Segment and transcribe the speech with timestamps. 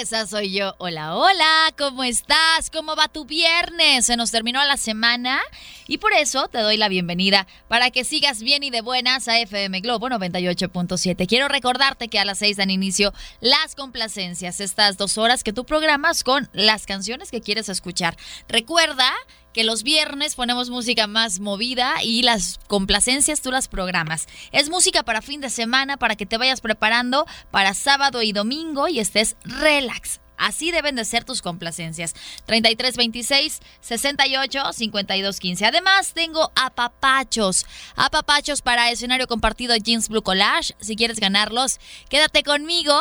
[0.00, 0.76] esa soy yo.
[0.78, 2.70] Hola, hola, ¿cómo estás?
[2.70, 4.06] ¿Cómo va tu viernes?
[4.06, 5.40] Se nos terminó la semana
[5.88, 9.40] y por eso te doy la bienvenida para que sigas bien y de buenas a
[9.40, 11.26] FM Globo 98.7.
[11.26, 15.64] Quiero recordarte que a las 6 dan inicio las complacencias, estas dos horas que tú
[15.64, 18.16] programas con las canciones que quieres escuchar.
[18.48, 19.12] Recuerda
[19.58, 24.28] que los viernes ponemos música más movida y las complacencias tú las programas.
[24.52, 28.86] Es música para fin de semana, para que te vayas preparando para sábado y domingo
[28.86, 30.20] y estés relax.
[30.36, 32.14] Así deben de ser tus complacencias.
[32.46, 35.66] 3326 68 52 15.
[35.66, 37.66] Además, tengo apapachos.
[37.96, 40.74] Apapachos para escenario compartido Jeans Blue Collage.
[40.78, 42.94] Si quieres ganarlos, quédate conmigo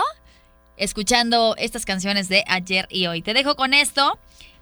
[0.76, 3.22] escuchando estas canciones de ayer y hoy.
[3.22, 4.18] Te dejo con esto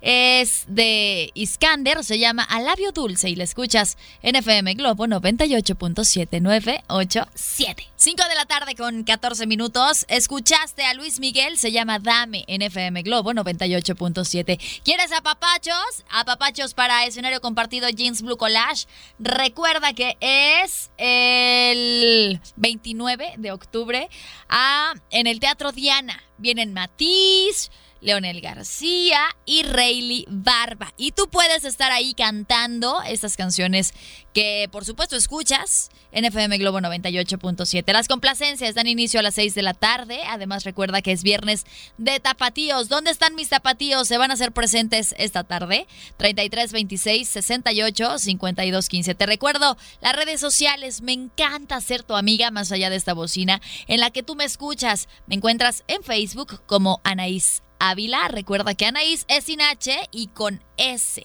[0.06, 7.88] es de Iskander, se llama A Labio Dulce y la escuchas en FM Globo 98.7987.
[7.96, 10.06] 5 de la tarde con 14 minutos.
[10.08, 14.84] Escuchaste a Luis Miguel, se llama Dame en FM Globo 98.7.
[14.84, 16.06] ¿Quieres apapachos?
[16.12, 18.86] Apapachos para escenario compartido Jeans Blue Collage.
[19.18, 24.08] Recuerda que es el 29 de octubre
[24.50, 26.22] ah, en el Teatro Diana.
[26.38, 27.72] Vienen Matiz.
[28.06, 30.94] Leonel García y Rayleigh Barba.
[30.96, 33.94] Y tú puedes estar ahí cantando estas canciones
[34.32, 37.92] que por supuesto escuchas en FM Globo 98.7.
[37.92, 40.22] Las complacencias dan inicio a las 6 de la tarde.
[40.28, 41.66] Además recuerda que es viernes
[41.98, 42.90] de tapatíos.
[42.90, 44.08] ¿Dónde están mis tapatíos?
[44.08, 45.88] Se van a hacer presentes esta tarde.
[46.18, 49.16] 33 26 68 52 15.
[49.16, 51.02] Te recuerdo las redes sociales.
[51.02, 54.46] Me encanta ser tu amiga más allá de esta bocina en la que tú me
[54.46, 55.10] escuchas.
[55.26, 58.28] Me encuentras en Facebook como Anaís Ávila.
[58.28, 61.24] Recuerda que Anaís es sin H y con S.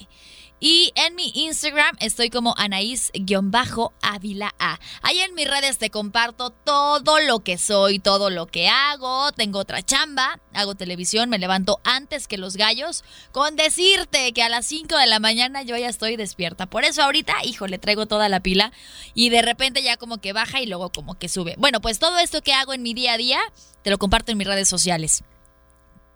[0.63, 4.79] Y en mi Instagram estoy como Anaís-Ávila A.
[5.01, 9.33] Ahí en mis redes te comparto todo lo que soy, todo lo que hago.
[9.33, 13.05] Tengo otra chamba, hago televisión, me levanto antes que los gallos.
[13.33, 16.67] Con decirte que a las 5 de la mañana yo ya estoy despierta.
[16.67, 18.71] Por eso ahorita, hijo, le traigo toda la pila
[19.15, 21.55] y de repente ya como que baja y luego como que sube.
[21.57, 23.41] Bueno, pues todo esto que hago en mi día a día
[23.83, 25.25] te lo comparto en mis redes sociales.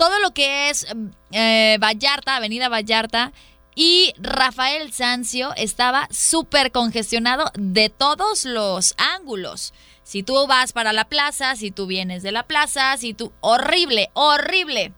[0.00, 0.86] todo lo que es
[1.30, 3.34] eh, Vallarta, Avenida Vallarta
[3.74, 9.74] y Rafael Sancio estaba súper congestionado de todos los ángulos.
[10.02, 13.30] Si tú vas para la plaza, si tú vienes de la plaza, si tú...
[13.42, 14.94] Horrible, horrible.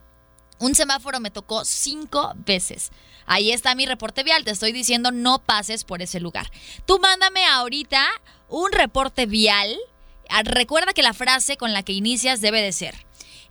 [0.59, 2.93] Un semáforo me tocó cinco veces.
[3.25, 4.45] Ahí está mi reporte vial.
[4.45, 6.49] Te estoy diciendo no pases por ese lugar.
[6.85, 8.07] Tú mándame ahorita
[8.47, 9.77] un reporte vial.
[10.29, 12.95] Ah, recuerda que la frase con la que inicias debe de ser.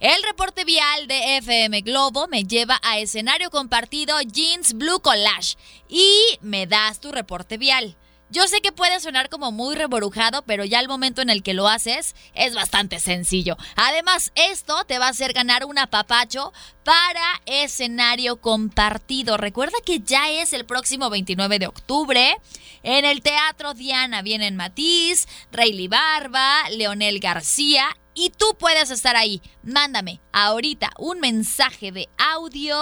[0.02, 5.56] El reporte vial de FM Globo me lleva a escenario compartido Jeans Blue Collage
[5.88, 7.96] y me das tu reporte vial.
[8.28, 11.54] Yo sé que puede sonar como muy reborujado, pero ya el momento en el que
[11.54, 13.56] lo haces es bastante sencillo.
[13.76, 16.52] Además, esto te va a hacer ganar un apapacho
[16.82, 19.36] para escenario compartido.
[19.36, 22.36] Recuerda que ya es el próximo 29 de octubre.
[22.82, 29.42] En el Teatro Diana vienen Matiz, Rayleigh Barba, Leonel García y tú puedes estar ahí.
[29.62, 32.76] Mándame ahorita un mensaje de audio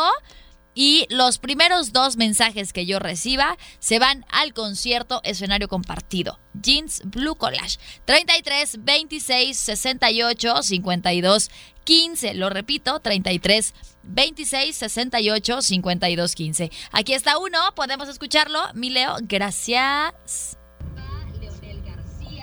[0.74, 6.38] y los primeros dos mensajes que yo reciba se van al concierto escenario compartido.
[6.54, 11.50] Jeans Blue Collage 33 26 68 52
[11.84, 12.34] 15.
[12.34, 16.70] Lo repito, 33 26 68 52 15.
[16.92, 18.60] Aquí está uno, podemos escucharlo.
[18.74, 20.59] Mi Leo, gracias.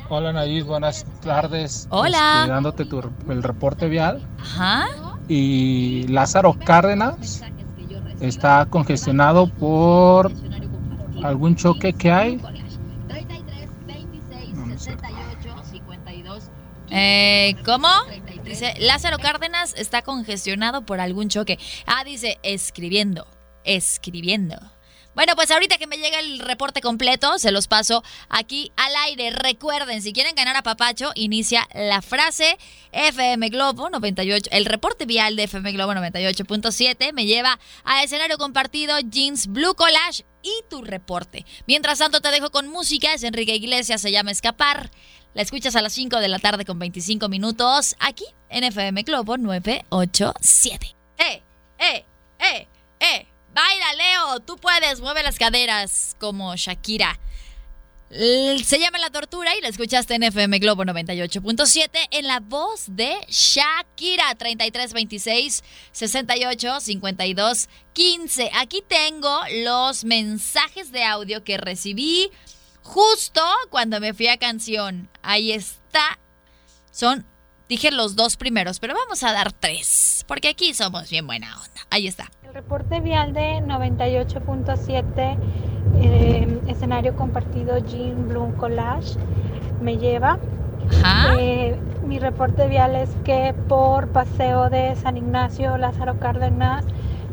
[0.10, 1.86] Hola Naís, buenas tardes.
[1.90, 2.40] Hola.
[2.40, 4.26] Este, dándote tu, el reporte vial.
[4.40, 4.88] Ajá.
[5.28, 7.44] Y Lázaro Cárdenas
[8.22, 10.32] está congestionado por
[11.24, 12.42] algún choque que hay.
[16.90, 17.90] Eh, ¿Cómo?
[18.46, 21.60] Dice, Lázaro Cárdenas está congestionado por algún choque.
[21.86, 23.28] Ah, dice, escribiendo,
[23.66, 24.56] escribiendo.
[25.18, 29.32] Bueno, pues ahorita que me llega el reporte completo, se los paso aquí al aire.
[29.32, 32.56] Recuerden, si quieren ganar a Papacho, inicia la frase
[32.92, 34.52] FM Globo 98.
[34.54, 40.24] El reporte vial de FM Globo 98.7 me lleva a escenario compartido Jeans Blue Collage
[40.44, 41.48] y tu reporte.
[41.66, 43.12] Mientras tanto, te dejo con música.
[43.16, 44.92] Es Enrique Iglesias, se llama Escapar.
[45.34, 49.36] La escuchas a las 5 de la tarde con 25 minutos aquí en FM Globo
[49.36, 50.96] 987.
[51.18, 51.42] ¡Eh!
[51.80, 52.06] ¡Eh!
[52.38, 52.68] ¡Eh!
[54.46, 57.20] Tú puedes, mueve las caderas como Shakira.
[58.10, 63.18] Se llama La Tortura y la escuchaste en FM Globo 98.7 en la voz de
[63.28, 68.52] Shakira 3326 68 52 15.
[68.54, 72.32] Aquí tengo los mensajes de audio que recibí
[72.82, 75.10] justo cuando me fui a canción.
[75.22, 76.18] Ahí está.
[76.92, 77.26] Son,
[77.70, 81.82] dije los dos primeros, pero vamos a dar tres, porque aquí somos bien buena onda.
[81.90, 82.32] Ahí está.
[82.44, 85.38] El reporte vial de 98.7
[86.00, 89.18] eh, escenario compartido Jean Bloom Collage
[89.82, 90.40] me lleva.
[91.40, 96.86] Eh, mi reporte vial es que por paseo de San Ignacio Lázaro Cárdenas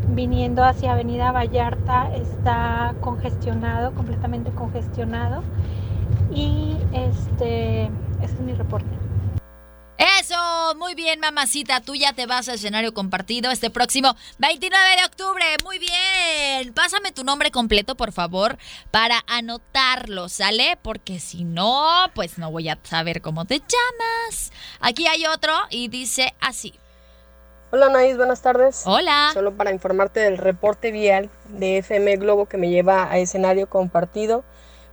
[0.08, 5.42] viniendo hacia Avenida Vallarta está congestionado, completamente congestionado.
[6.34, 9.03] Y este, este es mi reporte.
[10.54, 11.80] Eso, muy bien, mamacita.
[11.80, 15.44] Tú ya te vas al escenario compartido este próximo 29 de octubre.
[15.64, 16.72] Muy bien.
[16.74, 18.56] Pásame tu nombre completo, por favor,
[18.90, 20.78] para anotarlo, ¿sale?
[20.82, 24.52] Porque si no, pues no voy a saber cómo te llamas.
[24.80, 26.74] Aquí hay otro y dice así.
[27.70, 28.82] Hola Anaís, buenas tardes.
[28.86, 29.30] Hola.
[29.34, 34.44] Solo para informarte del reporte vial de FM Globo que me lleva a escenario compartido.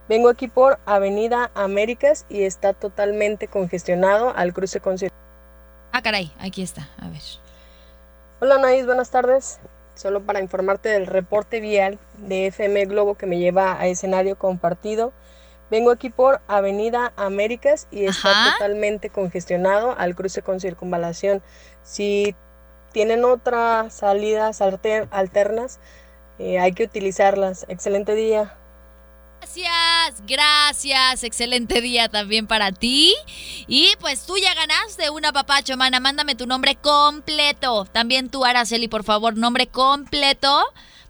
[0.10, 4.98] Vengo aquí por Avenida Américas y está totalmente congestionado al cruce con...
[5.94, 7.22] Ah, caray, aquí está, a ver.
[8.40, 9.60] Hola Anaís, buenas tardes.
[9.94, 15.12] Solo para informarte del reporte vial de FM Globo que me lleva a escenario compartido.
[15.70, 21.42] Vengo aquí por Avenida Américas y está totalmente congestionado al cruce con circunvalación.
[21.84, 22.36] Si
[22.94, 25.80] tienen otras salidas alternas,
[26.40, 27.66] eh, hay que utilizarlas.
[27.68, 28.56] Excelente día.
[29.42, 31.24] Gracias, gracias.
[31.24, 33.16] Excelente día también para ti.
[33.66, 36.00] Y pues tú ya ganaste una papacho, mana.
[36.00, 37.86] Mándame tu nombre completo.
[37.86, 40.62] También tú, Araceli, por favor, nombre completo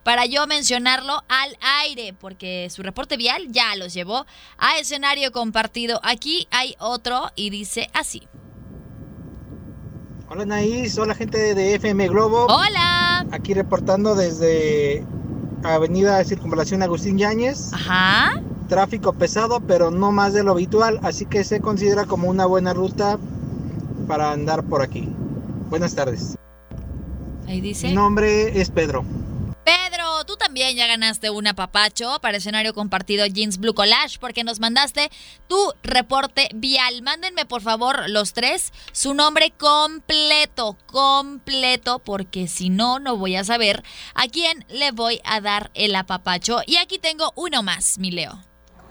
[0.03, 4.25] para yo mencionarlo al aire, porque su reporte vial ya los llevó
[4.57, 5.99] a escenario compartido.
[6.01, 8.29] Aquí hay otro y dice así.
[10.29, 12.45] Hola Naís, hola gente de FM Globo.
[12.45, 13.25] Hola.
[13.33, 15.05] Aquí reportando desde
[15.63, 17.73] Avenida Circunvalación Agustín Yáñez.
[17.73, 18.41] Ajá.
[18.67, 22.73] Tráfico pesado, pero no más de lo habitual, así que se considera como una buena
[22.73, 23.19] ruta
[24.07, 25.09] para andar por aquí.
[25.69, 26.37] Buenas tardes.
[27.47, 27.87] Ahí dice.
[27.87, 29.03] Mi nombre es Pedro.
[29.71, 34.59] Pedro, tú también ya ganaste una papacho para escenario compartido Jeans Blue Collage porque nos
[34.59, 35.09] mandaste
[35.47, 37.01] tu reporte vial.
[37.03, 43.45] Mándenme por favor los tres su nombre completo, completo, porque si no, no voy a
[43.45, 43.81] saber
[44.13, 46.59] a quién le voy a dar el apapacho.
[46.67, 48.39] Y aquí tengo uno más, mi Leo.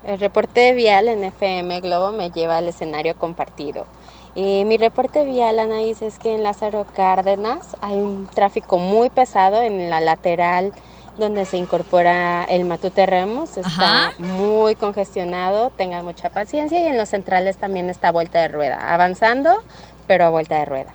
[0.03, 3.87] El reporte vial en FM Globo me lleva al escenario compartido.
[4.35, 9.61] Y mi reporte vial, Anaís, es que en Lázaro Cárdenas hay un tráfico muy pesado
[9.63, 10.73] en la lateral
[11.19, 13.57] donde se incorpora el Matute Remos.
[13.57, 18.93] Está muy congestionado, tengan mucha paciencia y en los centrales también está vuelta de rueda,
[18.93, 19.63] avanzando,
[20.07, 20.95] pero a vuelta de rueda.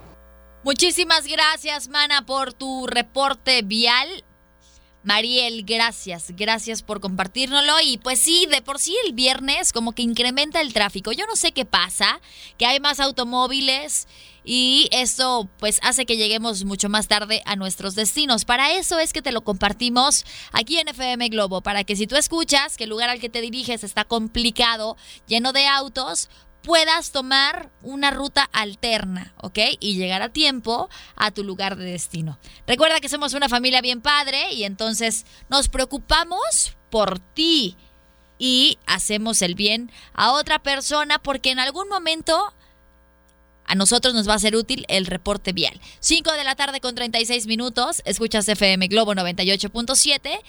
[0.63, 4.07] Muchísimas gracias, Mana, por tu reporte vial.
[5.05, 7.73] Mariel, gracias, gracias por compartirnoslo.
[7.83, 11.11] Y pues sí, de por sí el viernes como que incrementa el tráfico.
[11.11, 12.19] Yo no sé qué pasa,
[12.57, 14.07] que hay más automóviles
[14.43, 18.45] y eso pues hace que lleguemos mucho más tarde a nuestros destinos.
[18.45, 22.15] Para eso es que te lo compartimos aquí en FM Globo, para que si tú
[22.15, 24.97] escuchas que el lugar al que te diriges está complicado,
[25.27, 26.29] lleno de autos,
[26.65, 29.59] puedas tomar una ruta alterna, ¿ok?
[29.79, 32.39] Y llegar a tiempo a tu lugar de destino.
[32.65, 37.77] Recuerda que somos una familia bien padre y entonces nos preocupamos por ti
[38.39, 42.53] y hacemos el bien a otra persona porque en algún momento
[43.67, 45.79] a nosotros nos va a ser útil el reporte vial.
[45.99, 50.39] 5 de la tarde con 36 minutos, escuchas FM Globo 98.7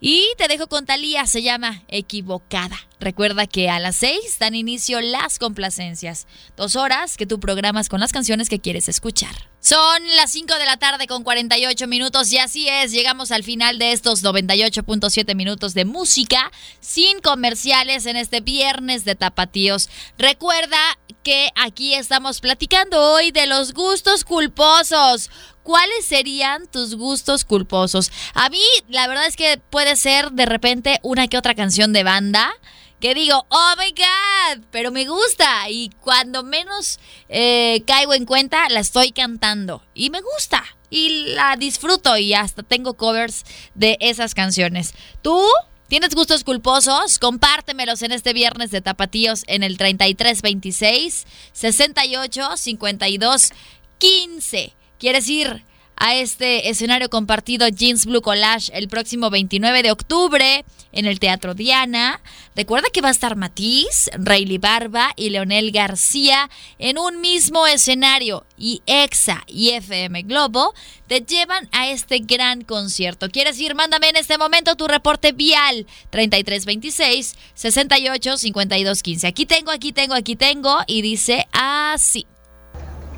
[0.00, 2.76] y te dejo con Talía, se llama Equivocada.
[3.00, 6.26] Recuerda que a las 6 dan inicio las complacencias.
[6.56, 9.34] Dos horas que tú programas con las canciones que quieres escuchar.
[9.60, 13.78] Son las 5 de la tarde con 48 minutos y así es, llegamos al final
[13.78, 19.88] de estos 98.7 minutos de música sin comerciales en este viernes de tapatíos.
[20.18, 20.78] Recuerda
[21.26, 25.28] que aquí estamos platicando hoy de los gustos culposos.
[25.64, 28.12] ¿Cuáles serían tus gustos culposos?
[28.32, 32.04] A mí, la verdad es que puede ser de repente una que otra canción de
[32.04, 32.54] banda
[33.00, 35.68] que digo, oh my god, pero me gusta.
[35.68, 39.82] Y cuando menos eh, caigo en cuenta, la estoy cantando.
[39.94, 40.62] Y me gusta.
[40.90, 43.42] Y la disfruto y hasta tengo covers
[43.74, 44.94] de esas canciones.
[45.22, 45.42] ¿Tú?
[45.88, 47.20] ¿Tienes gustos culposos?
[47.20, 53.50] Compártemelos en este viernes de Tapatíos en el 3326 68 52
[53.98, 54.72] 15.
[54.98, 55.62] ¿Quieres ir
[55.96, 61.54] a este escenario compartido Jeans Blue Collage el próximo 29 de octubre en el Teatro
[61.54, 62.20] Diana.
[62.54, 68.44] Recuerda que va a estar Matiz, Rayleigh Barba y Leonel García en un mismo escenario
[68.58, 70.74] y EXA y FM Globo
[71.06, 73.28] te llevan a este gran concierto.
[73.30, 73.74] ¿Quieres ir?
[73.74, 79.26] Mándame en este momento tu reporte vial 3326 68 52 15.
[79.26, 82.26] Aquí tengo, aquí tengo, aquí tengo y dice así.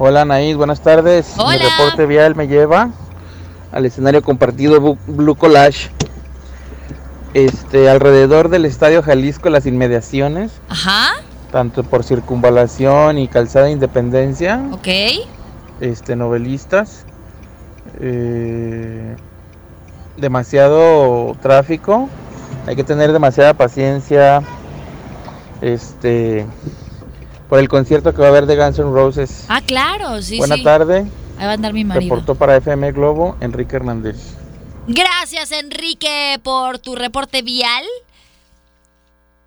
[0.01, 1.35] Hola Anaís, buenas tardes.
[1.37, 1.59] Hola.
[1.59, 2.91] Mi reporte vial me lleva
[3.73, 5.91] al escenario compartido Blue Collage.
[7.35, 11.15] Este, alrededor del Estadio Jalisco, las inmediaciones, Ajá,
[11.53, 14.89] tanto por circunvalación y calzada Independencia, ok.
[15.81, 17.05] este, novelistas,
[18.01, 19.15] eh,
[20.17, 22.09] demasiado tráfico,
[22.67, 24.43] hay que tener demasiada paciencia,
[25.61, 26.47] este,
[27.49, 29.45] por el concierto que va a haber de Guns N' Roses.
[29.49, 30.63] Ah, claro, sí, Buena sí.
[30.63, 31.07] tarde.
[31.39, 32.15] Ahí va a andar mi marido.
[32.15, 34.17] Reportó para FM Globo Enrique Hernández.
[34.87, 37.85] Gracias, Enrique, por tu reporte vial.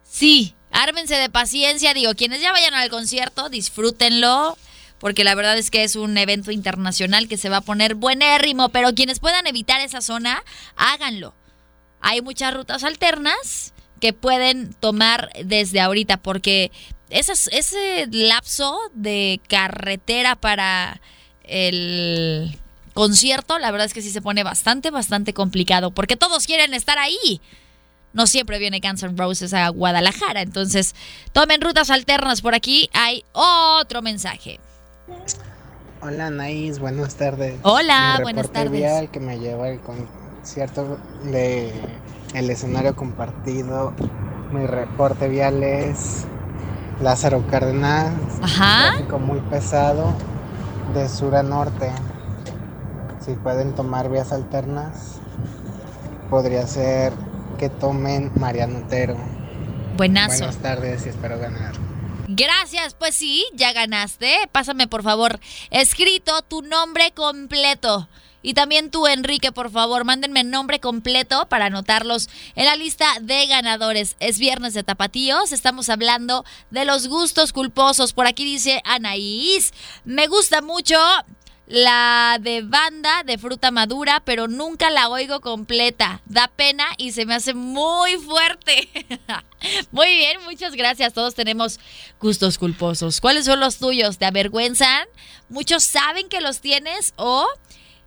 [0.08, 1.94] Sí, ármense de paciencia.
[1.94, 4.58] Digo, quienes ya vayan al concierto, disfrútenlo.
[5.00, 8.70] Porque la verdad es que es un evento internacional que se va a poner buenérrimo.
[8.70, 10.44] Pero quienes puedan evitar esa zona,
[10.76, 11.34] háganlo.
[12.02, 16.18] Hay muchas rutas alternas que pueden tomar desde ahorita.
[16.18, 16.72] Porque
[17.12, 21.00] esas- ese lapso de carretera para
[21.44, 22.58] el
[22.94, 26.98] concierto, la verdad es que sí se pone bastante, bastante complicado, porque todos quieren estar
[26.98, 27.42] ahí.
[28.14, 30.96] No siempre viene Guns N' Roses a Guadalajara, entonces
[31.32, 32.90] tomen rutas alternas por aquí.
[32.94, 34.60] Hay otro mensaje.
[36.02, 37.56] Hola Anaís, buenas tardes.
[37.62, 38.72] Hola, Mi buenas tardes.
[38.72, 41.72] vial que me lleva al concierto de
[42.34, 43.94] el escenario compartido.
[44.52, 46.26] Mi reporte vial es
[47.02, 48.14] Lázaro Cárdenas.
[48.42, 48.92] Ajá.
[48.92, 50.14] Tráfico muy pesado
[50.94, 51.92] de sur a norte.
[53.24, 55.20] Si pueden tomar vías alternas,
[56.30, 57.14] podría ser
[57.58, 59.16] que tomen Mariano Otero.
[59.96, 60.40] Buenazo.
[60.40, 61.74] Buenas tardes y espero ganar.
[62.28, 64.50] Gracias, pues sí, ya ganaste.
[64.52, 65.40] Pásame por favor
[65.70, 68.08] escrito tu nombre completo.
[68.42, 73.46] Y también tú, Enrique, por favor, mándenme nombre completo para anotarlos en la lista de
[73.48, 74.16] ganadores.
[74.20, 78.14] Es viernes de tapatíos, estamos hablando de los gustos culposos.
[78.14, 79.74] Por aquí dice Anaís,
[80.06, 80.98] me gusta mucho
[81.72, 86.22] la de banda de fruta madura, pero nunca la oigo completa.
[86.26, 88.90] Da pena y se me hace muy fuerte.
[89.92, 91.14] muy bien, muchas gracias.
[91.14, 91.80] Todos tenemos
[92.20, 93.22] gustos culposos.
[93.22, 94.18] ¿Cuáles son los tuyos?
[94.18, 95.08] ¿Te avergüenzan?
[95.48, 97.48] ¿Muchos saben que los tienes o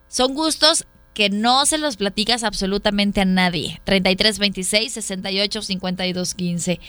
[0.09, 3.81] son gustos que no se los platicas absolutamente a nadie?
[3.85, 6.81] 33 26 68 52 15.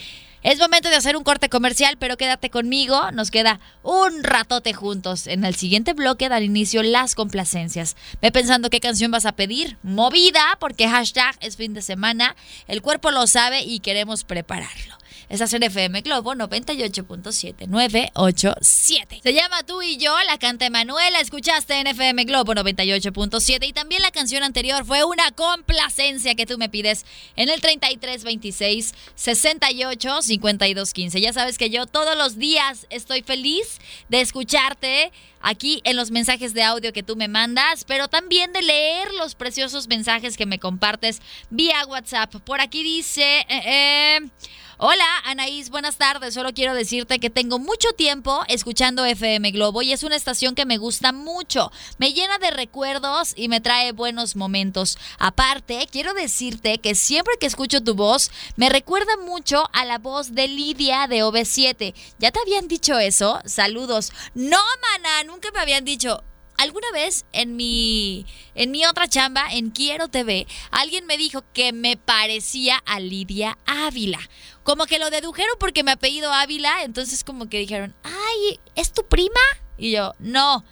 [0.46, 3.10] Es momento de hacer un corte comercial, pero quédate conmigo.
[3.14, 5.26] Nos queda un ratote juntos.
[5.26, 7.96] En el siguiente bloque dan inicio las complacencias.
[8.22, 9.80] Ve pensando qué canción vas a pedir.
[9.82, 12.36] Movida, porque hashtag es fin de semana.
[12.68, 14.96] El cuerpo lo sabe y queremos prepararlo.
[15.28, 19.22] Estás en FM Globo 98.7 987.
[19.24, 21.20] Se llama Tú y yo, la canta Emanuela.
[21.20, 26.60] Escuchaste en FM Globo 98.7 y también la canción anterior fue una complacencia que tú
[26.60, 27.06] me pides
[27.36, 31.22] en el 3326 68 52 15.
[31.22, 33.80] Ya sabes que yo todos los días estoy feliz
[34.10, 38.62] de escucharte aquí en los mensajes de audio que tú me mandas, pero también de
[38.62, 42.36] leer los preciosos mensajes que me compartes vía WhatsApp.
[42.44, 43.40] Por aquí dice...
[43.50, 44.30] eh, eh,
[44.78, 46.34] Hola Anaís, buenas tardes.
[46.34, 50.66] Solo quiero decirte que tengo mucho tiempo escuchando FM Globo y es una estación que
[50.66, 51.72] me gusta mucho.
[51.98, 54.98] Me llena de recuerdos y me trae buenos momentos.
[55.18, 60.36] Aparte, quiero decirte que siempre que escucho tu voz, me recuerda mucho a la voz
[60.36, 61.94] de Lidia de OV7.
[62.20, 63.40] ¿Ya te habían dicho eso?
[63.46, 64.12] Saludos.
[64.34, 66.22] No, mana, nunca me habían dicho.
[66.58, 71.74] Alguna vez en mi en mi otra chamba en Quiero TV, alguien me dijo que
[71.74, 74.20] me parecía a Lidia Ávila.
[74.64, 79.06] Como que lo dedujeron porque me apellido Ávila, entonces como que dijeron, "Ay, ¿es tu
[79.06, 79.42] prima?"
[79.78, 80.64] Y yo, "No."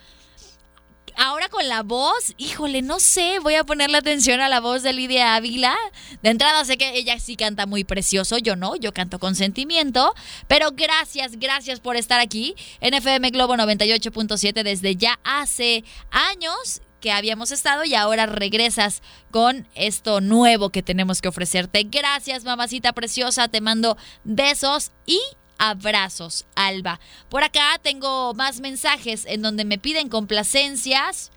[1.15, 4.93] Ahora con la voz, híjole, no sé, voy a ponerle atención a la voz de
[4.93, 5.75] Lidia Ávila.
[6.21, 10.13] De entrada sé que ella sí canta muy precioso, yo no, yo canto con sentimiento.
[10.47, 17.11] Pero gracias, gracias por estar aquí en FM Globo 98.7 desde ya hace años que
[17.11, 21.83] habíamos estado y ahora regresas con esto nuevo que tenemos que ofrecerte.
[21.83, 25.19] Gracias, mamacita preciosa, te mando besos y
[25.57, 26.99] abrazos, Alba.
[27.29, 31.31] Por acá tengo más mensajes en donde me piden complacencias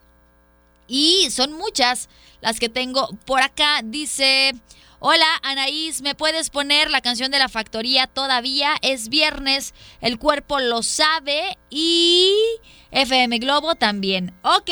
[0.89, 2.09] y son muchas
[2.41, 3.09] las que tengo.
[3.25, 4.55] Por acá dice...
[4.99, 8.77] Hola Anaís, ¿me puedes poner la canción de la factoría todavía?
[8.81, 12.35] Es viernes, el cuerpo lo sabe y
[12.97, 14.33] FM Globo también.
[14.41, 14.71] Ok,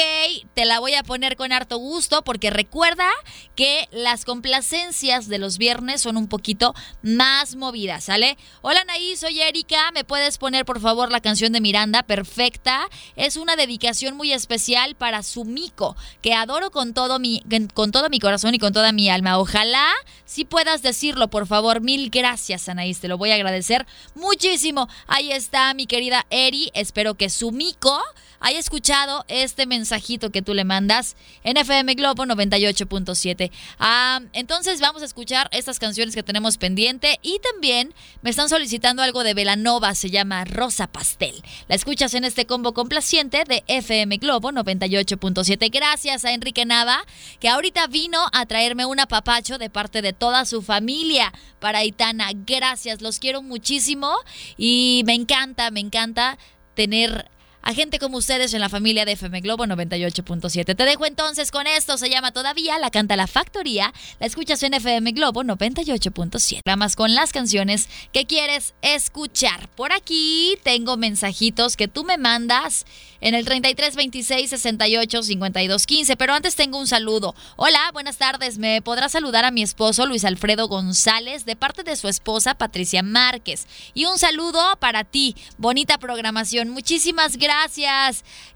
[0.55, 3.11] te la voy a poner con harto gusto porque recuerda
[3.55, 8.39] que las complacencias de los viernes son un poquito más movidas, ¿sale?
[8.63, 12.03] Hola Anaí, soy Erika, ¿me puedes poner por favor la canción de Miranda?
[12.03, 12.89] Perfecta.
[13.15, 17.43] Es una dedicación muy especial para Sumiko, que adoro con todo mi,
[17.75, 19.39] con todo mi corazón y con toda mi alma.
[19.39, 19.93] Ojalá
[20.25, 21.83] si puedas decirlo, por favor.
[21.83, 24.89] Mil gracias, Anaís, te lo voy a agradecer muchísimo.
[25.09, 28.03] Ahí está mi querida Eri, espero que Sumiko
[28.41, 33.51] haya escuchado este mensajito que tú le mandas en FM Globo 98.7.
[33.79, 39.03] Ah, entonces vamos a escuchar estas canciones que tenemos pendiente y también me están solicitando
[39.03, 41.43] algo de Velanova, se llama Rosa Pastel.
[41.69, 45.71] La escuchas en este combo complaciente de FM Globo 98.7.
[45.73, 47.05] Gracias a Enrique Nava,
[47.41, 52.31] que ahorita vino a traerme un apapacho de parte de toda su familia para Itana.
[52.35, 54.15] Gracias, los quiero muchísimo
[54.57, 56.39] y me encanta, me encanta
[56.75, 57.31] tener
[57.65, 60.77] a gente como ustedes en la familia de FM Globo 98.7.
[60.77, 64.75] Te dejo entonces con esto, se llama Todavía, la canta La Factoría, la escuchas en
[64.75, 66.77] FM Globo 98.7.
[66.77, 69.69] Más con las canciones que quieres escuchar.
[69.71, 72.85] Por aquí tengo mensajitos que tú me mandas
[73.23, 76.17] en el 33 26 68 52 15.
[76.17, 77.35] Pero antes tengo un saludo.
[77.57, 78.59] Hola, buenas tardes.
[78.59, 83.03] ¿Me podrá saludar a mi esposo Luis Alfredo González de parte de su esposa Patricia
[83.03, 83.67] Márquez?
[83.95, 85.35] Y un saludo para ti.
[85.57, 86.69] Bonita programación.
[86.69, 87.54] Muchísimas gracias.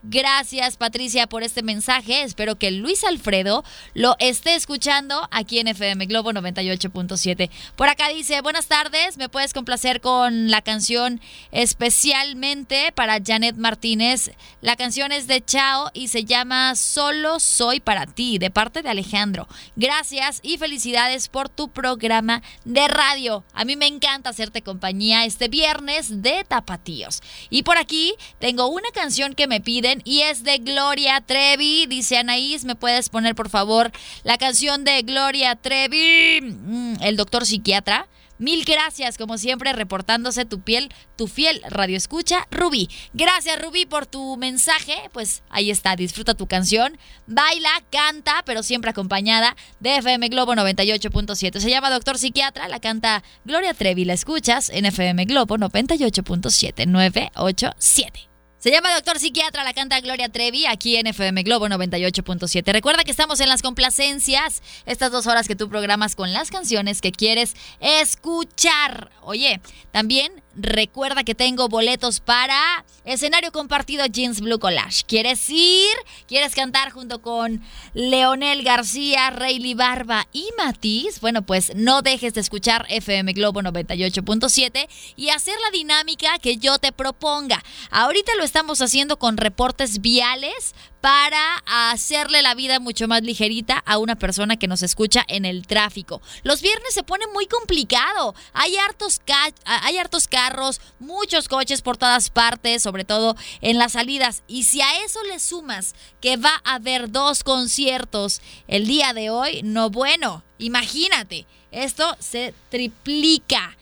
[0.02, 2.22] Gracias, Patricia, por este mensaje.
[2.22, 3.64] Espero que Luis Alfredo
[3.94, 7.50] lo esté escuchando aquí en FM Globo 98.7.
[7.76, 9.16] Por acá dice, buenas tardes.
[9.16, 14.30] ¿Me puedes complacer con la canción especialmente para Janet Martínez?
[14.60, 18.90] La canción es de Chao y se llama Solo Soy para ti, de parte de
[18.90, 19.48] Alejandro.
[19.76, 23.44] Gracias y felicidades por tu programa de radio.
[23.52, 27.20] A mí me encanta hacerte compañía este viernes de Tapatíos.
[27.50, 31.86] Y por aquí tengo una canción que me piden y es de Gloria Trevi.
[31.86, 33.92] Dice Anaís, ¿me puedes poner por favor
[34.24, 36.40] la canción de Gloria Trevi?
[36.40, 38.08] Mm, el doctor psiquiatra.
[38.38, 42.88] Mil gracias, como siempre, reportándose tu piel, tu fiel radio escucha, Rubí.
[43.12, 44.94] Gracias, Rubí, por tu mensaje.
[45.12, 46.96] Pues ahí está, disfruta tu canción.
[47.26, 51.58] Baila, canta, pero siempre acompañada de FM Globo 98.7.
[51.58, 54.04] Se llama Doctor Psiquiatra, la canta Gloria Trevi.
[54.04, 58.27] La escuchas en FM Globo 98.7, 987.
[58.58, 62.72] Se llama Doctor Psiquiatra, la canta Gloria Trevi aquí en FM Globo 98.7.
[62.72, 67.00] Recuerda que estamos en las complacencias, estas dos horas que tú programas con las canciones
[67.00, 69.12] que quieres escuchar.
[69.22, 69.60] Oye,
[69.92, 75.04] también recuerda que tengo boletos para escenario compartido Jeans Blue Collage.
[75.06, 75.94] ¿Quieres ir?
[76.26, 77.62] ¿Quieres cantar junto con
[77.94, 81.20] Leonel García, Rayleigh Barba y Matiz?
[81.20, 86.78] Bueno, pues no dejes de escuchar FM Globo 98.7 y hacer la dinámica que yo
[86.78, 87.62] te proponga.
[87.90, 93.98] Ahorita lo estamos haciendo con reportes viales para hacerle la vida mucho más ligerita a
[93.98, 96.20] una persona que nos escucha en el tráfico.
[96.42, 98.34] Los viernes se pone muy complicado.
[98.52, 99.20] Hay hartos,
[99.64, 99.96] hay
[100.28, 104.42] carros, muchos coches por todas partes, sobre todo en las salidas.
[104.48, 109.30] Y si a eso le sumas que va a haber dos conciertos el día de
[109.30, 113.77] hoy, no bueno, imagínate, esto se triplica.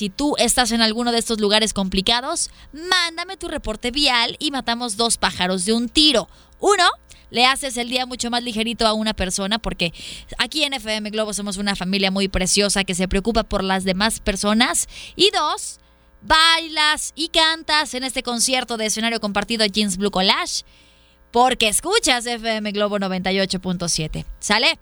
[0.00, 4.96] Si tú estás en alguno de estos lugares complicados, mándame tu reporte vial y matamos
[4.96, 6.26] dos pájaros de un tiro.
[6.58, 6.84] Uno,
[7.28, 9.92] le haces el día mucho más ligerito a una persona porque
[10.38, 14.20] aquí en FM Globo somos una familia muy preciosa que se preocupa por las demás
[14.20, 14.88] personas.
[15.16, 15.80] Y dos,
[16.22, 20.64] bailas y cantas en este concierto de escenario compartido Jeans Blue Collage
[21.30, 24.24] porque escuchas FM Globo 98.7.
[24.38, 24.78] ¿Sale?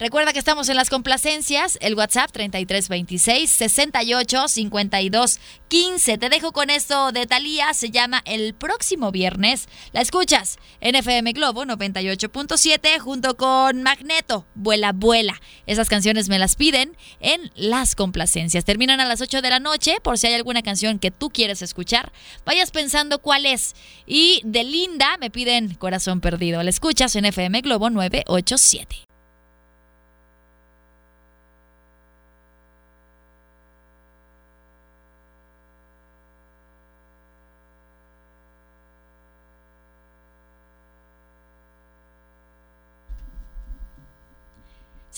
[0.00, 6.16] Recuerda que estamos en las complacencias, el WhatsApp 3326 68 52 15.
[6.16, 9.68] Te dejo con esto de Talía, se llama El próximo viernes.
[9.92, 15.38] La escuchas en FM Globo 98.7 junto con Magneto, Vuela, Vuela.
[15.66, 18.64] Esas canciones me las piden en las complacencias.
[18.64, 21.60] Terminan a las 8 de la noche, por si hay alguna canción que tú quieres
[21.60, 22.10] escuchar,
[22.46, 23.74] vayas pensando cuál es.
[24.06, 26.62] Y de Linda me piden Corazón Perdido.
[26.62, 29.09] La escuchas en FM Globo 987.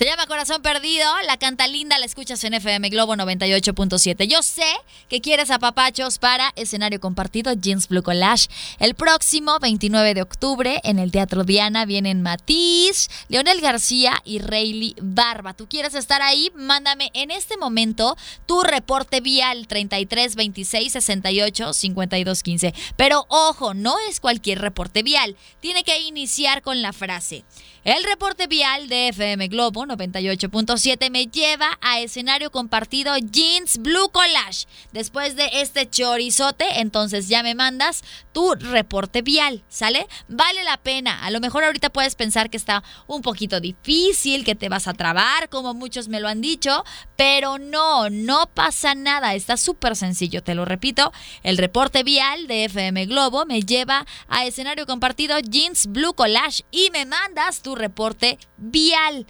[0.02, 4.26] Se llama Corazón Perdido, la canta linda, la escuchas en FM Globo 98.7.
[4.26, 4.66] Yo sé
[5.08, 8.48] que quieres apapachos para escenario compartido Jeans Blue Collage.
[8.80, 14.96] El próximo 29 de octubre en el Teatro Diana vienen Matiz, Leonel García y Rayleigh
[15.00, 15.54] Barba.
[15.54, 16.50] ¿Tú quieres estar ahí?
[16.56, 22.74] Mándame en este momento tu reporte vial 33 26 68 52 15.
[22.96, 25.36] Pero ojo, no es cualquier reporte vial.
[25.60, 27.44] Tiene que iniciar con la frase.
[27.84, 34.66] El reporte vial de FM Globo 98.7 me lleva a escenario compartido Jeans Blue Collage.
[34.92, 38.02] Después de este chorizote, entonces ya me mandas
[38.32, 40.06] tu reporte vial, ¿sale?
[40.28, 41.24] Vale la pena.
[41.24, 44.94] A lo mejor ahorita puedes pensar que está un poquito difícil, que te vas a
[44.94, 46.84] trabar, como muchos me lo han dicho,
[47.16, 49.34] pero no, no pasa nada.
[49.34, 51.12] Está súper sencillo, te lo repito.
[51.42, 56.90] El reporte vial de FM Globo me lleva a escenario compartido Jeans Blue Collage y
[56.90, 59.26] me mandas tu reporte vial.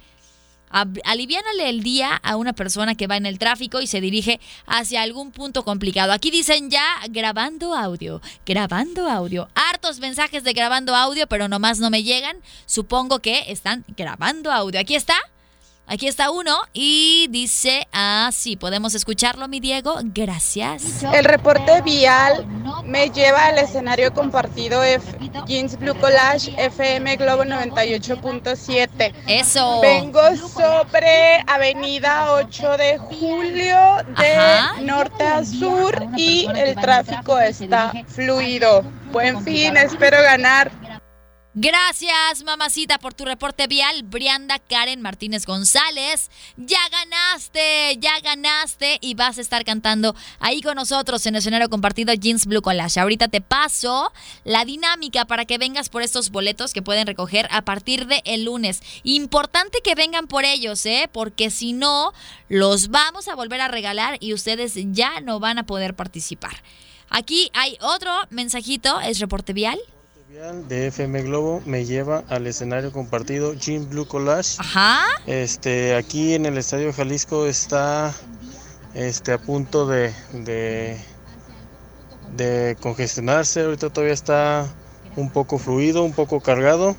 [0.72, 5.02] Aliviánale el día a una persona que va en el tráfico y se dirige hacia
[5.02, 6.12] algún punto complicado.
[6.12, 9.48] Aquí dicen ya grabando audio, grabando audio.
[9.54, 12.36] Hartos mensajes de grabando audio, pero nomás no me llegan.
[12.66, 14.80] Supongo que están grabando audio.
[14.80, 15.31] Aquí está.
[15.92, 19.96] Aquí está uno y dice, ah, sí, podemos escucharlo, mi Diego.
[20.02, 21.02] Gracias.
[21.12, 22.46] El reporte vial
[22.86, 29.12] me lleva al escenario compartido F Jeans Blue Collage FM Globo 98.7.
[29.26, 29.82] Eso.
[29.82, 33.78] Vengo sobre Avenida 8 de Julio
[34.16, 38.82] de norte a sur y el tráfico está fluido.
[39.12, 40.72] Buen fin, espero ganar.
[41.54, 44.04] Gracias, mamacita, por tu reporte vial.
[44.04, 46.30] Brianda Karen Martínez González.
[46.56, 51.68] Ya ganaste, ya ganaste y vas a estar cantando ahí con nosotros en el escenario
[51.68, 52.98] compartido Jeans Blue Collage.
[52.98, 57.60] Ahorita te paso la dinámica para que vengas por estos boletos que pueden recoger a
[57.60, 58.80] partir de el lunes.
[59.02, 61.10] Importante que vengan por ellos, ¿eh?
[61.12, 62.14] Porque si no,
[62.48, 66.62] los vamos a volver a regalar y ustedes ya no van a poder participar.
[67.10, 69.78] Aquí hay otro mensajito, es reporte vial
[70.32, 74.56] de FM Globo me lleva al escenario compartido Jim Blue Collage.
[74.60, 75.04] Ajá.
[75.26, 78.14] Este, aquí en el Estadio Jalisco está
[78.94, 80.96] este, a punto de, de,
[82.34, 83.60] de congestionarse.
[83.60, 84.66] Ahorita todavía está
[85.16, 86.96] un poco fluido, un poco cargado.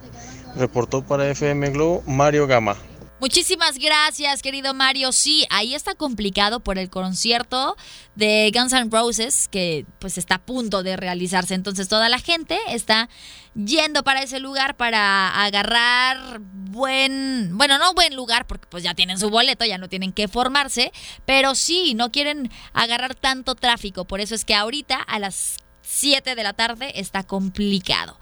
[0.56, 2.76] Reportó para FM Globo Mario Gama.
[3.24, 5.14] Muchísimas gracias, querido Mario.
[5.14, 7.78] Sí, ahí está complicado por el concierto
[8.16, 11.54] de Guns N' Roses, que pues está a punto de realizarse.
[11.54, 13.08] Entonces toda la gente está
[13.56, 19.18] yendo para ese lugar para agarrar buen, bueno, no buen lugar, porque pues ya tienen
[19.18, 20.92] su boleto, ya no tienen que formarse,
[21.26, 24.04] pero sí, no quieren agarrar tanto tráfico.
[24.04, 28.20] Por eso es que ahorita a las 7 de la tarde está complicado.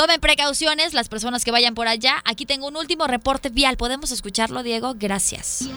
[0.00, 2.22] Tomen precauciones las personas que vayan por allá.
[2.24, 3.76] Aquí tengo un último reporte vial.
[3.76, 4.94] ¿Podemos escucharlo, Diego?
[4.96, 5.68] Gracias.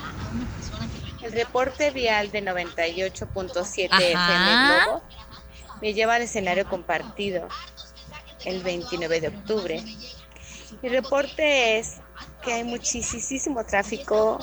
[1.21, 5.03] El reporte vial de 98.7 FM Globo
[5.81, 7.49] me lleva al escenario compartido
[8.45, 9.83] el 29 de octubre.
[10.81, 11.95] Mi reporte es
[12.45, 14.39] que hay muchísimo tráfico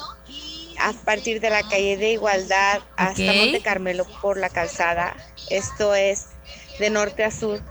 [0.79, 5.17] a partir de la calle de Igualdad hasta Monte Carmelo por la calzada.
[5.49, 6.27] Esto es
[6.79, 7.63] de norte a sur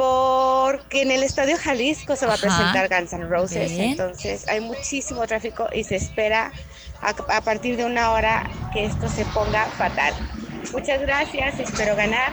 [0.00, 5.26] porque en el Estadio Jalisco se va a presentar Guns N' Roses, entonces hay muchísimo
[5.26, 6.52] tráfico y se espera
[7.02, 10.14] a, partir de una hora que esto se ponga fatal.
[10.72, 12.32] Muchas gracias, espero ganar.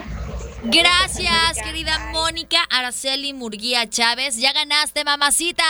[0.62, 4.38] Gracias, querida Mónica Araceli Murguía Chávez.
[4.38, 5.64] Ya ganaste, mamacita.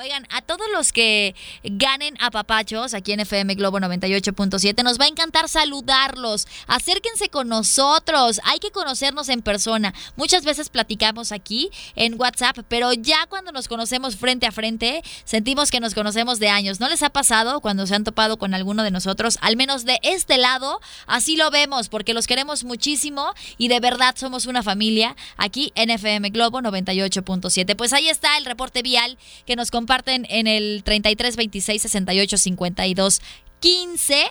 [0.00, 5.04] Oigan, a todos los que ganen a papachos aquí en FM Globo 98.7, nos va
[5.04, 6.48] a encantar saludarlos.
[6.66, 8.40] Acérquense con nosotros.
[8.44, 9.92] Hay que conocernos en persona.
[10.16, 15.70] Muchas veces platicamos aquí en WhatsApp, pero ya cuando nos conocemos frente a frente, sentimos
[15.70, 16.80] que nos conocemos de años.
[16.80, 19.36] ¿No les ha pasado cuando se han topado con alguno de nosotros?
[19.42, 24.14] Al menos de este lado, así lo vemos, porque los queremos muchísimo y de verdad
[24.16, 27.76] somos una familia aquí en FM Globo 98.7.
[27.76, 32.38] Pues ahí está el reporte vial que nos comparte comparten en el 33 26 68
[32.38, 33.20] 52
[33.58, 34.24] 15.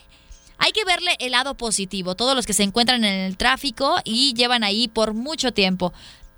[0.58, 2.16] Hay que verle el lado positivo.
[2.16, 5.92] Todos los que se encuentran en el tráfico y llevan ahí por mucho tiempo.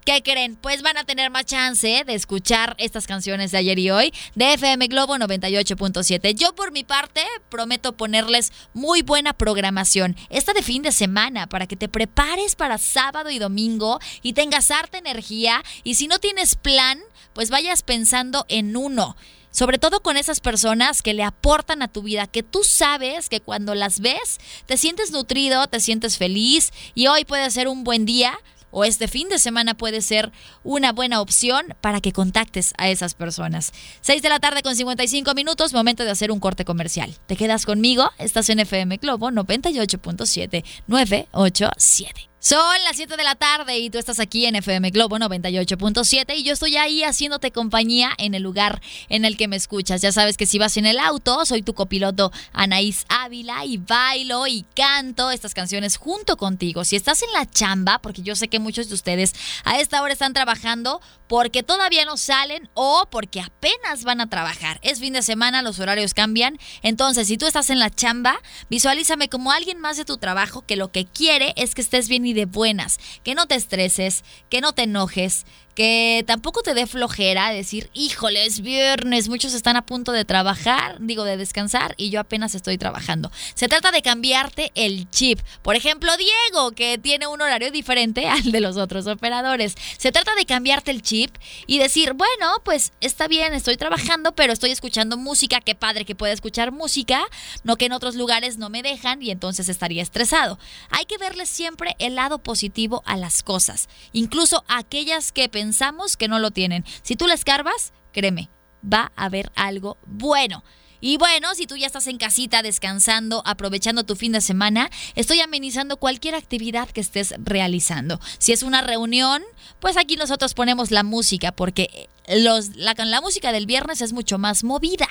[0.06, 0.56] ¿Qué creen?
[0.56, 4.54] Pues van a tener más chance de escuchar estas canciones de ayer y hoy de
[4.54, 6.34] FM Globo 98.7.
[6.34, 10.16] Yo por mi parte prometo ponerles muy buena programación.
[10.32, 14.72] Esta de fin de semana para que te prepares para sábado y domingo y tengas
[14.72, 17.00] harta energía y si no tienes plan,
[17.34, 19.16] pues vayas pensando en uno
[19.54, 23.42] sobre todo con esas personas que le aportan a tu vida, que tú sabes que
[23.42, 28.06] cuando las ves te sientes nutrido, te sientes feliz y hoy puede ser un buen
[28.06, 28.40] día
[28.72, 30.32] o este fin de semana puede ser
[30.64, 33.72] una buena opción para que contactes a esas personas.
[34.02, 37.14] 6 de la tarde con 55 minutos, momento de hacer un corte comercial.
[37.28, 38.10] ¿Te quedas conmigo?
[38.18, 42.31] Estás en FM Globo 98.7 987.
[42.44, 46.42] Son las 7 de la tarde y tú estás aquí en FM Globo 98.7 y
[46.42, 50.02] yo estoy ahí haciéndote compañía en el lugar en el que me escuchas.
[50.02, 54.48] Ya sabes que si vas en el auto, soy tu copiloto Anaís Ávila y bailo
[54.48, 56.84] y canto estas canciones junto contigo.
[56.84, 60.14] Si estás en la chamba, porque yo sé que muchos de ustedes a esta hora
[60.14, 64.80] están trabajando porque todavía no salen o porque apenas van a trabajar.
[64.82, 66.58] Es fin de semana, los horarios cambian.
[66.82, 70.76] Entonces, si tú estás en la chamba, visualízame como alguien más de tu trabajo que
[70.76, 74.74] lo que quiere es que estés bien de buenas, que no te estreses, que no
[74.74, 80.12] te enojes, que tampoco te dé flojera decir, híjole, es viernes, muchos están a punto
[80.12, 83.32] de trabajar, digo, de descansar y yo apenas estoy trabajando.
[83.54, 85.40] Se trata de cambiarte el chip.
[85.62, 89.76] Por ejemplo, Diego, que tiene un horario diferente al de los otros operadores.
[89.98, 91.36] Se trata de cambiarte el chip
[91.68, 96.16] y decir, bueno, pues está bien, estoy trabajando, pero estoy escuchando música, qué padre que
[96.16, 97.24] pueda escuchar música,
[97.64, 100.60] no que en otros lugares no me dejan y entonces estaría estresado.
[100.90, 106.28] Hay que verle siempre el lado positivo a las cosas, incluso aquellas que pensamos que
[106.28, 106.84] no lo tienen.
[107.04, 108.50] Si tú la escarbas, créeme,
[108.82, 110.64] va a haber algo bueno.
[111.02, 115.40] Y bueno, si tú ya estás en casita descansando, aprovechando tu fin de semana, estoy
[115.40, 118.20] amenizando cualquier actividad que estés realizando.
[118.40, 119.44] Si es una reunión,
[119.80, 124.40] pues aquí nosotros ponemos la música porque los, la, la música del viernes es mucho
[124.40, 125.08] más movida.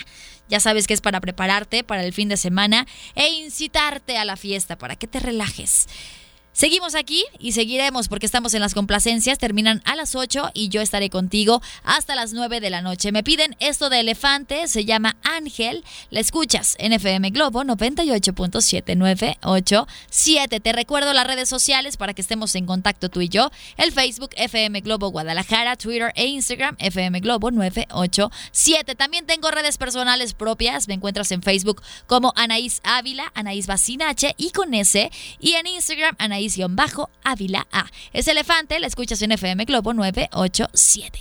[0.49, 4.37] Ya sabes que es para prepararte para el fin de semana e incitarte a la
[4.37, 5.87] fiesta para que te relajes.
[6.53, 9.39] Seguimos aquí y seguiremos porque estamos en las complacencias.
[9.39, 13.13] Terminan a las 8 y yo estaré contigo hasta las 9 de la noche.
[13.13, 15.85] Me piden esto de elefante, se llama Ángel.
[16.11, 20.61] La escuchas en FM Globo 98.7987.
[20.61, 23.53] Te recuerdo las redes sociales para que estemos en contacto tú y yo.
[23.77, 28.97] El Facebook FM Globo Guadalajara, Twitter e Instagram FM Globo 987.
[28.97, 30.89] También tengo redes personales propias.
[30.89, 35.13] Me encuentras en Facebook como Anaís Ávila, Anaís Bacinache y con S.
[35.39, 36.40] Y en Instagram Anaís
[36.71, 37.87] bajo Ávila A.
[38.13, 41.21] Es Elefante, la escuchas en FM Globo 987.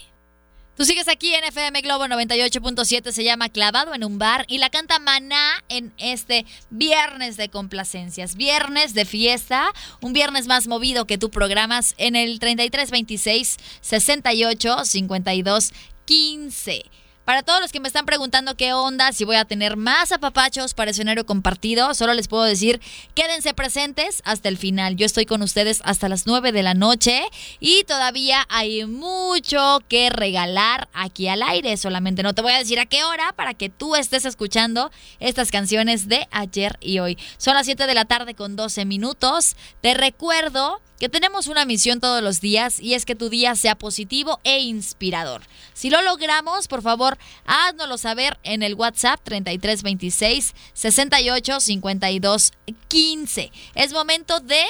[0.79, 4.69] Tú sigues aquí en FM Globo 98.7, se llama Clavado en un bar y la
[4.69, 11.17] canta Maná en este viernes de complacencias, viernes de fiesta, un viernes más movido que
[11.17, 15.73] tú programas en el 3326 68 52
[16.05, 16.85] 15.
[17.29, 20.73] Para todos los que me están preguntando qué onda, si voy a tener más apapachos
[20.73, 22.81] para escenario compartido, solo les puedo decir,
[23.13, 24.95] quédense presentes hasta el final.
[24.95, 27.21] Yo estoy con ustedes hasta las 9 de la noche
[27.59, 31.77] y todavía hay mucho que regalar aquí al aire.
[31.77, 34.89] Solamente no te voy a decir a qué hora para que tú estés escuchando
[35.19, 37.15] estas canciones de ayer y hoy.
[37.37, 39.55] Son las 7 de la tarde con 12 minutos.
[39.81, 43.75] Te recuerdo que tenemos una misión todos los días y es que tu día sea
[43.75, 45.41] positivo e inspirador.
[45.73, 52.51] Si lo logramos, por favor, háznoslo saber en el WhatsApp 3326 68 52
[52.89, 53.51] 15.
[53.75, 54.61] Es momento de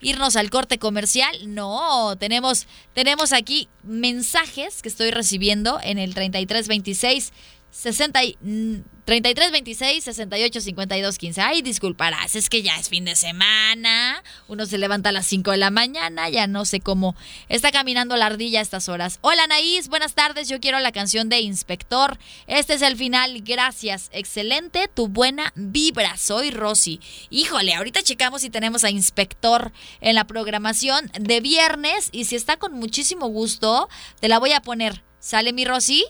[0.00, 1.54] irnos al corte comercial.
[1.54, 7.32] No, tenemos tenemos aquí mensajes que estoy recibiendo en el 3326
[7.78, 8.20] 60
[9.04, 11.40] 33 26 68 52 15.
[11.40, 14.24] Ay, disculparás, es que ya es fin de semana.
[14.48, 17.14] Uno se levanta a las 5 de la mañana, ya no sé cómo
[17.48, 19.20] está caminando la ardilla a estas horas.
[19.20, 20.48] Hola, Naís, buenas tardes.
[20.48, 22.18] Yo quiero la canción de Inspector.
[22.48, 23.42] Este es el final.
[23.42, 24.10] Gracias.
[24.12, 26.16] Excelente, tu buena vibra.
[26.16, 26.98] Soy Rosy.
[27.30, 32.56] Híjole, ahorita checamos si tenemos a Inspector en la programación de viernes y si está
[32.56, 33.88] con muchísimo gusto,
[34.18, 35.04] te la voy a poner.
[35.20, 36.04] ¿Sale mi Rosy?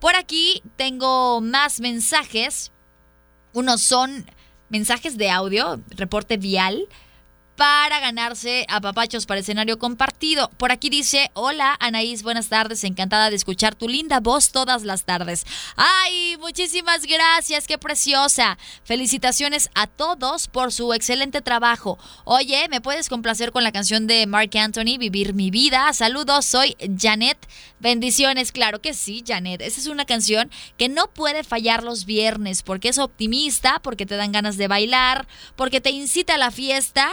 [0.00, 2.72] Por aquí tengo más mensajes.
[3.52, 4.26] Unos son
[4.70, 6.88] mensajes de audio, reporte vial
[7.60, 10.48] para ganarse a papachos para escenario compartido.
[10.56, 15.04] Por aquí dice, hola Anaís, buenas tardes, encantada de escuchar tu linda voz todas las
[15.04, 15.44] tardes.
[15.76, 18.56] Ay, muchísimas gracias, qué preciosa.
[18.82, 21.98] Felicitaciones a todos por su excelente trabajo.
[22.24, 25.92] Oye, ¿me puedes complacer con la canción de Mark Anthony, Vivir mi vida?
[25.92, 27.36] Saludos, soy Janet.
[27.78, 29.60] Bendiciones, claro que sí, Janet.
[29.60, 34.16] Esa es una canción que no puede fallar los viernes porque es optimista, porque te
[34.16, 37.12] dan ganas de bailar, porque te incita a la fiesta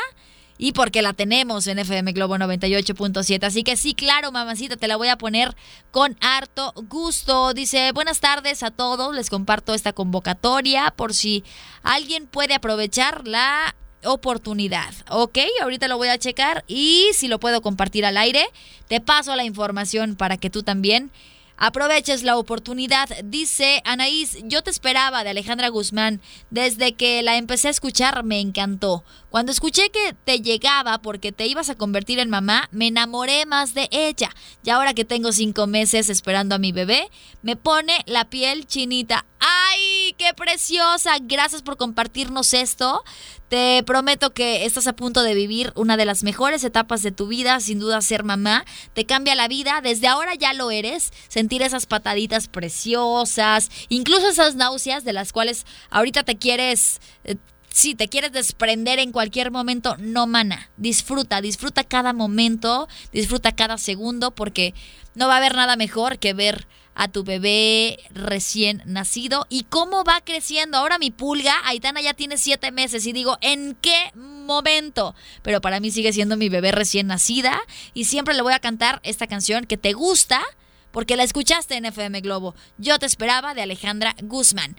[0.58, 3.44] y porque la tenemos en FM Globo 98.7.
[3.44, 5.56] Así que sí, claro, mamacita, te la voy a poner
[5.92, 7.54] con harto gusto.
[7.54, 11.44] Dice, buenas tardes a todos, les comparto esta convocatoria por si
[11.84, 14.94] alguien puede aprovechar la oportunidad.
[15.10, 18.48] Ok, ahorita lo voy a checar y si lo puedo compartir al aire,
[18.88, 21.12] te paso la información para que tú también
[21.58, 23.10] aproveches la oportunidad.
[23.24, 26.22] Dice Anaís, yo te esperaba de Alejandra Guzmán.
[26.50, 29.04] Desde que la empecé a escuchar me encantó.
[29.30, 33.74] Cuando escuché que te llegaba porque te ibas a convertir en mamá, me enamoré más
[33.74, 34.34] de ella.
[34.64, 37.10] Y ahora que tengo cinco meses esperando a mi bebé,
[37.42, 39.26] me pone la piel chinita.
[39.40, 41.18] ¡Ay, qué preciosa!
[41.22, 43.04] Gracias por compartirnos esto.
[43.50, 47.28] Te prometo que estás a punto de vivir una de las mejores etapas de tu
[47.28, 48.64] vida, sin duda ser mamá.
[48.94, 51.12] Te cambia la vida, desde ahora ya lo eres.
[51.28, 57.02] Sentir esas pataditas preciosas, incluso esas náuseas de las cuales ahorita te quieres...
[57.26, 57.36] Eh,
[57.78, 60.72] si te quieres desprender en cualquier momento, no mana.
[60.78, 64.74] Disfruta, disfruta cada momento, disfruta cada segundo, porque
[65.14, 70.04] no va a haber nada mejor que ver a tu bebé recién nacido y cómo
[70.04, 70.80] va creciendo.
[70.80, 75.14] Ahora mi pulga, Aitana ya tiene siete meses y digo, ¿en qué momento?
[75.44, 77.62] Pero para mí sigue siendo mi bebé recién nacida
[77.94, 80.42] y siempre le voy a cantar esta canción que te gusta
[80.90, 82.56] porque la escuchaste en FM Globo.
[82.80, 84.76] Yo te esperaba de Alejandra Guzmán.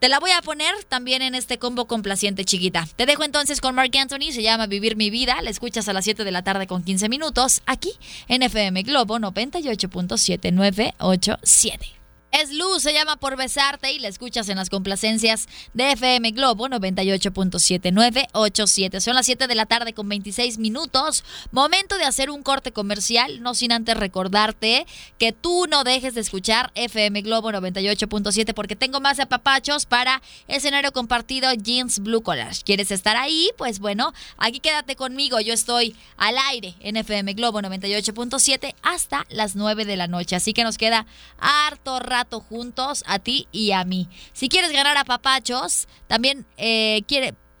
[0.00, 2.88] Te la voy a poner también en este combo complaciente, chiquita.
[2.96, 5.42] Te dejo entonces con Mark Anthony, se llama Vivir mi vida.
[5.42, 7.92] La escuchas a las 7 de la tarde con 15 minutos, aquí
[8.26, 11.99] en FM Globo 98.7987.
[12.32, 16.68] Es Luz, se llama Por Besarte y la escuchas en las complacencias de FM Globo
[16.68, 19.00] 98.7987.
[19.00, 21.24] Son las 7 de la tarde con 26 minutos.
[21.50, 24.86] Momento de hacer un corte comercial, no sin antes recordarte
[25.18, 30.92] que tú no dejes de escuchar FM Globo 98.7 porque tengo más apapachos para escenario
[30.92, 32.62] compartido Jeans Blue Collage.
[32.62, 33.50] ¿Quieres estar ahí?
[33.58, 35.40] Pues bueno, aquí quédate conmigo.
[35.40, 40.36] Yo estoy al aire en FM Globo 98.7 hasta las 9 de la noche.
[40.36, 41.06] Así que nos queda
[41.40, 44.08] harto rato juntos a ti y a mí.
[44.32, 47.02] Si quieres ganar a papachos, también eh,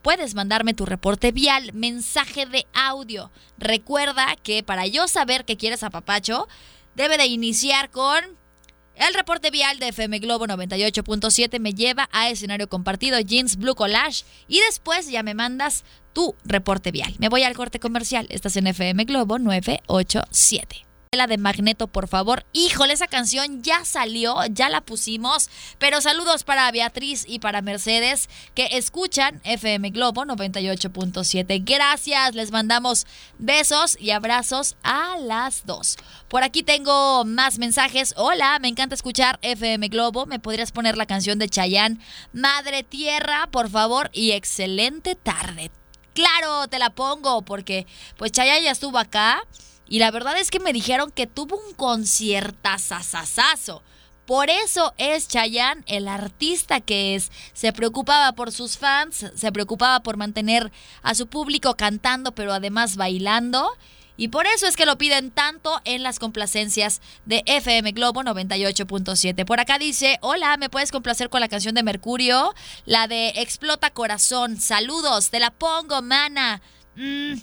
[0.02, 3.30] puedes mandarme tu reporte vial, mensaje de audio.
[3.58, 6.48] Recuerda que para yo saber que quieres a papacho,
[6.94, 8.38] debe de iniciar con
[8.96, 14.24] el reporte vial de FM Globo 98.7 me lleva a escenario compartido Jeans Blue Collage
[14.46, 17.14] y después ya me mandas tu reporte vial.
[17.18, 18.26] Me voy al corte comercial.
[18.28, 22.46] Estás en FM Globo 987 la de Magneto, por favor.
[22.52, 25.50] Híjole, esa canción ya salió, ya la pusimos.
[25.80, 31.64] Pero saludos para Beatriz y para Mercedes que escuchan FM Globo 98.7.
[31.64, 35.96] Gracias, les mandamos besos y abrazos a las dos.
[36.28, 38.14] Por aquí tengo más mensajes.
[38.16, 40.26] Hola, me encanta escuchar FM Globo.
[40.26, 41.98] ¿Me podrías poner la canción de Chayanne,
[42.32, 44.10] Madre Tierra, por favor?
[44.12, 45.72] Y excelente tarde.
[46.14, 49.42] Claro, te la pongo porque pues Chayanne ya estuvo acá
[49.90, 53.82] y la verdad es que me dijeron que tuvo un conciertazazazazo.
[54.24, 57.32] Por eso es Chayanne el artista que es.
[57.52, 60.70] Se preocupaba por sus fans, se preocupaba por mantener
[61.02, 63.68] a su público cantando, pero además bailando.
[64.16, 69.44] Y por eso es que lo piden tanto en las complacencias de FM Globo 98.7.
[69.44, 72.54] Por acá dice, hola, ¿me puedes complacer con la canción de Mercurio?
[72.84, 74.60] La de Explota Corazón.
[74.60, 76.62] Saludos, te la pongo, mana.
[76.94, 77.38] Mm,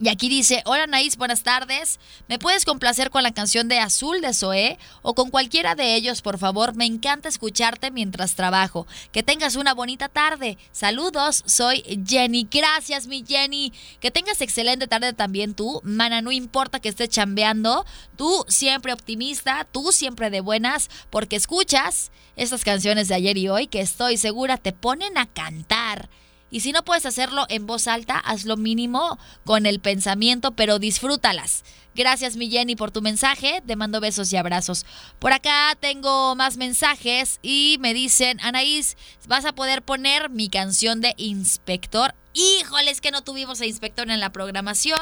[0.00, 2.00] y aquí dice, hola Naís, buenas tardes.
[2.26, 6.20] ¿Me puedes complacer con la canción de Azul de Zoé o con cualquiera de ellos,
[6.20, 6.74] por favor?
[6.74, 8.88] Me encanta escucharte mientras trabajo.
[9.12, 10.58] Que tengas una bonita tarde.
[10.72, 12.48] Saludos, soy Jenny.
[12.50, 13.72] Gracias, mi Jenny.
[14.00, 15.80] Que tengas excelente tarde también tú.
[15.84, 17.86] Mana, no importa que estés chambeando.
[18.16, 23.68] Tú siempre optimista, tú siempre de buenas, porque escuchas estas canciones de ayer y hoy
[23.68, 26.08] que estoy segura te ponen a cantar.
[26.54, 30.78] Y si no puedes hacerlo en voz alta, haz lo mínimo con el pensamiento, pero
[30.78, 31.64] disfrútalas.
[31.96, 33.60] Gracias, mi Jenny, por tu mensaje.
[33.66, 34.86] Te mando besos y abrazos.
[35.18, 41.00] Por acá tengo más mensajes y me dicen, Anaís, ¿vas a poder poner mi canción
[41.00, 42.14] de Inspector?
[42.34, 45.00] Híjole, es que no tuvimos a Inspector en la programación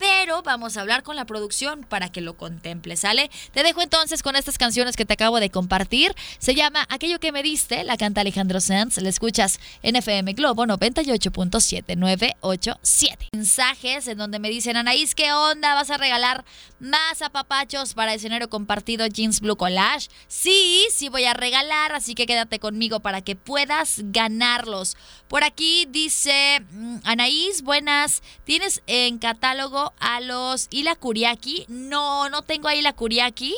[0.00, 3.30] pero vamos a hablar con la producción para que lo contemple, ¿sale?
[3.52, 6.14] Te dejo entonces con estas canciones que te acabo de compartir.
[6.38, 10.64] Se llama Aquello que me diste, la canta Alejandro Sanz, la escuchas en FM Globo
[10.64, 13.26] 98.7987.
[13.32, 15.74] Mensajes en donde me dicen, Anaís, ¿qué onda?
[15.74, 16.46] ¿Vas a regalar
[16.78, 20.08] más apapachos para escenario compartido Jeans Blue Collage?
[20.28, 24.96] Sí, sí voy a regalar, así que quédate conmigo para que puedas ganarlos.
[25.28, 31.66] Por aquí dice mm, Anaís, buenas, ¿tienes en catálogo a los Ila Kuriaki.
[31.68, 33.54] No, no tengo a Ila Kuriaki.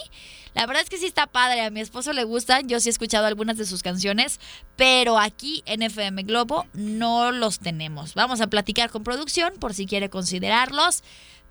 [0.55, 2.93] La verdad es que sí está padre, a mi esposo le gustan, yo sí he
[2.93, 4.39] escuchado algunas de sus canciones,
[4.77, 8.15] pero aquí en FM Globo no los tenemos.
[8.15, 11.03] Vamos a platicar con producción por si quiere considerarlos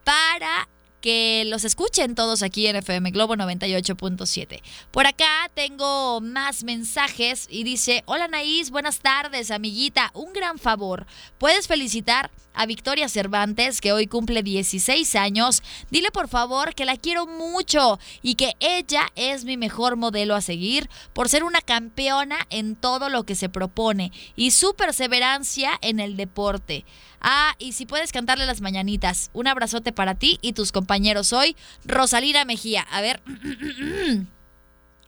[0.04, 0.70] para
[1.02, 4.62] que los escuchen todos aquí en FM Globo 98.7.
[4.92, 11.08] Por acá tengo más mensajes y dice, hola Naís, buenas tardes, amiguita, un gran favor.
[11.40, 15.64] ¿Puedes felicitar a Victoria Cervantes, que hoy cumple 16 años?
[15.90, 20.42] Dile por favor que la quiero mucho y que ella es mi mejor modelo a
[20.42, 26.00] seguir por ser una campeona en todo lo que se propone y su perseverancia en
[26.00, 26.86] el deporte.
[27.22, 29.30] Ah, y si puedes cantarle las mañanitas.
[29.34, 31.56] Un abrazote para ti y tus compañeros hoy.
[31.86, 32.82] Rosalina Mejía.
[32.82, 33.22] A ver.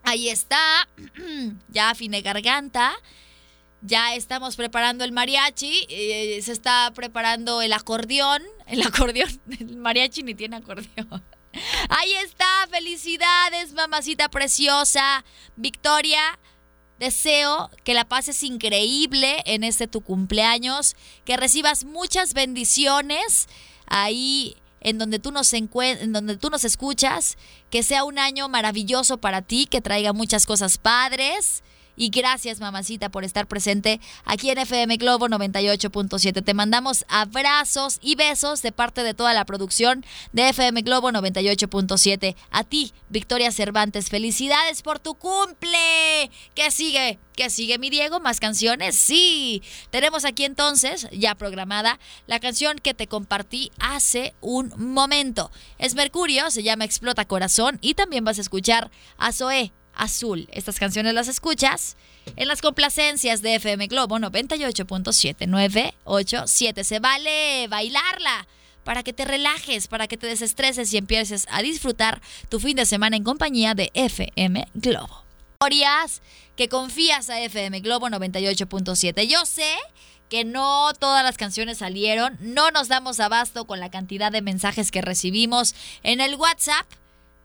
[0.04, 0.88] Ahí está.
[1.70, 2.94] Ya afiné garganta.
[3.86, 5.86] Ya estamos preparando el mariachi.
[5.90, 8.42] Eh, se está preparando el acordeón.
[8.66, 9.30] El acordeón.
[9.60, 11.22] El mariachi ni tiene acordeón.
[11.90, 12.66] Ahí está.
[12.70, 15.26] Felicidades, mamacita preciosa.
[15.58, 16.40] Victoria.
[16.98, 23.50] Deseo que la pases increíble en este tu cumpleaños, que recibas muchas bendiciones
[23.88, 27.38] ahí en donde tú nos en donde tú nos escuchas,
[27.72, 31.64] que sea un año maravilloso para ti, que traiga muchas cosas padres
[31.96, 36.44] y gracias, mamacita, por estar presente aquí en FM Globo 98.7.
[36.44, 42.36] Te mandamos abrazos y besos de parte de toda la producción de FM Globo 98.7.
[42.52, 46.32] A ti, Victoria Cervantes, felicidades por tu cumple.
[46.56, 47.20] ¿Qué sigue?
[47.36, 48.20] ¿Qué sigue, mi Diego?
[48.20, 48.96] ¿Más canciones?
[48.96, 49.62] Sí.
[49.90, 55.52] Tenemos aquí entonces, ya programada, la canción que te compartí hace un momento.
[55.80, 60.48] Es Mercurio, se llama Explota Corazón y también vas a escuchar a Zoé Azul.
[60.52, 61.98] Estas canciones las escuchas
[62.36, 68.48] en las complacencias de FM Globo 98.7 Se vale bailarla
[68.84, 72.86] para que te relajes, para que te desestreses y empieces a disfrutar tu fin de
[72.86, 75.24] semana en compañía de FM Globo.
[76.56, 79.28] Que confías a FM Globo 98.7.
[79.28, 79.76] Yo sé
[80.30, 84.92] que no todas las canciones salieron, no nos damos abasto con la cantidad de mensajes
[84.92, 86.86] que recibimos en el WhatsApp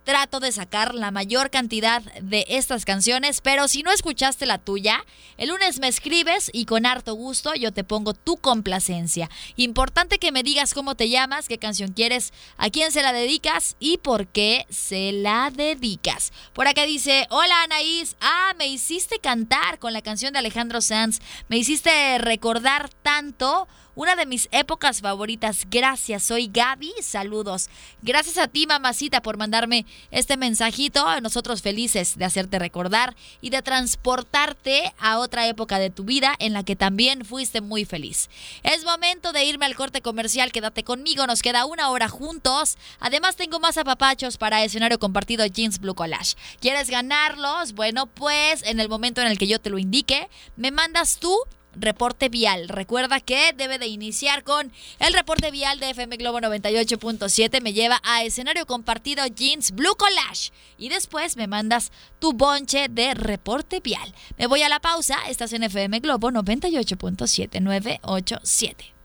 [0.09, 5.05] trato de sacar la mayor cantidad de estas canciones, pero si no escuchaste la tuya,
[5.37, 9.29] el lunes me escribes y con harto gusto yo te pongo tu complacencia.
[9.57, 13.77] Importante que me digas cómo te llamas, qué canción quieres, a quién se la dedicas
[13.81, 16.33] y por qué se la dedicas.
[16.55, 21.21] Por acá dice, hola Anaís, ah, me hiciste cantar con la canción de Alejandro Sanz,
[21.49, 25.67] me hiciste recordar tanto una de mis épocas favoritas.
[25.69, 26.93] Gracias, soy Gaby.
[27.03, 27.69] Saludos.
[28.01, 31.21] Gracias a ti, mamacita, por mandarme este mensajito.
[31.21, 36.53] Nosotros felices de hacerte recordar y de transportarte a otra época de tu vida en
[36.53, 38.31] la que también fuiste muy feliz.
[38.63, 40.53] Es momento de irme al corte comercial.
[40.53, 42.79] Quédate conmigo, nos queda una hora juntos.
[43.01, 46.37] Además, tengo más apapachos para escenario compartido Jeans Blue Collage.
[46.61, 47.73] ¿Quieres ganarlos?
[47.73, 51.37] Bueno, pues en el momento en el que yo te lo indique, me mandas tú
[51.81, 52.69] reporte vial.
[52.69, 57.61] Recuerda que debe de iniciar con el reporte vial de FM Globo 98.7.
[57.61, 60.53] Me lleva a escenario compartido Jeans Blue Collage.
[60.77, 64.15] Y después me mandas tu bonche de reporte vial.
[64.37, 65.17] Me voy a la pausa.
[65.29, 68.98] Estás en FM Globo 98.7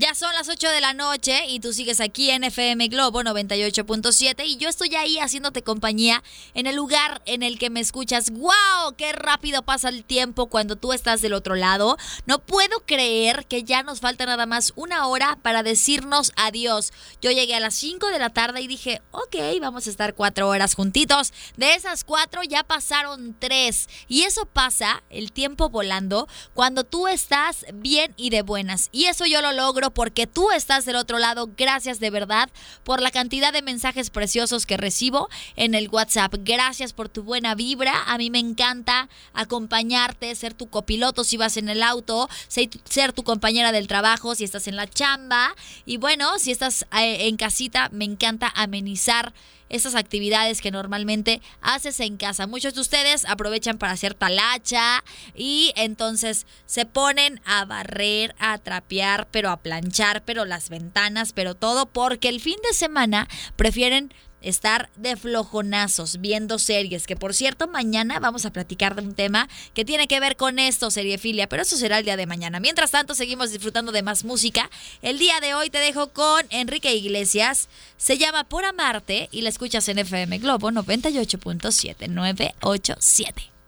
[0.00, 4.46] Ya son las 8 de la noche y tú sigues aquí en FM Globo 98.7
[4.46, 6.22] y yo estoy ahí haciéndote compañía
[6.54, 8.30] en el lugar en el que me escuchas.
[8.30, 8.94] ¡Wow!
[8.96, 11.98] ¡Qué rápido pasa el tiempo cuando tú estás del otro lado!
[12.24, 16.94] No puedo creer que ya nos falta nada más una hora para decirnos adiós.
[17.20, 20.48] Yo llegué a las 5 de la tarde y dije, ok, vamos a estar cuatro
[20.48, 21.34] horas juntitos.
[21.58, 23.90] De esas cuatro ya pasaron tres.
[24.08, 28.88] Y eso pasa, el tiempo volando, cuando tú estás bien y de buenas.
[28.92, 31.50] Y eso yo lo logro porque tú estás del otro lado.
[31.56, 32.50] Gracias de verdad
[32.84, 36.34] por la cantidad de mensajes preciosos que recibo en el WhatsApp.
[36.40, 38.02] Gracias por tu buena vibra.
[38.06, 43.22] A mí me encanta acompañarte, ser tu copiloto si vas en el auto, ser tu
[43.22, 45.54] compañera del trabajo si estás en la chamba.
[45.86, 49.32] Y bueno, si estás eh, en casita, me encanta amenizar
[49.70, 52.46] esas actividades que normalmente haces en casa.
[52.46, 55.02] Muchos de ustedes aprovechan para hacer talacha
[55.34, 61.54] y entonces se ponen a barrer, a trapear, pero a planchar, pero las ventanas, pero
[61.54, 64.12] todo porque el fin de semana prefieren
[64.42, 69.48] estar de flojonazos viendo series, que por cierto mañana vamos a platicar de un tema
[69.74, 72.60] que tiene que ver con esto, seriefilia, pero eso será el día de mañana.
[72.60, 74.70] Mientras tanto, seguimos disfrutando de más música.
[75.02, 79.48] El día de hoy te dejo con Enrique Iglesias, se llama Por Amarte y la
[79.48, 83.59] escuchas en FM Globo 98.7, 987.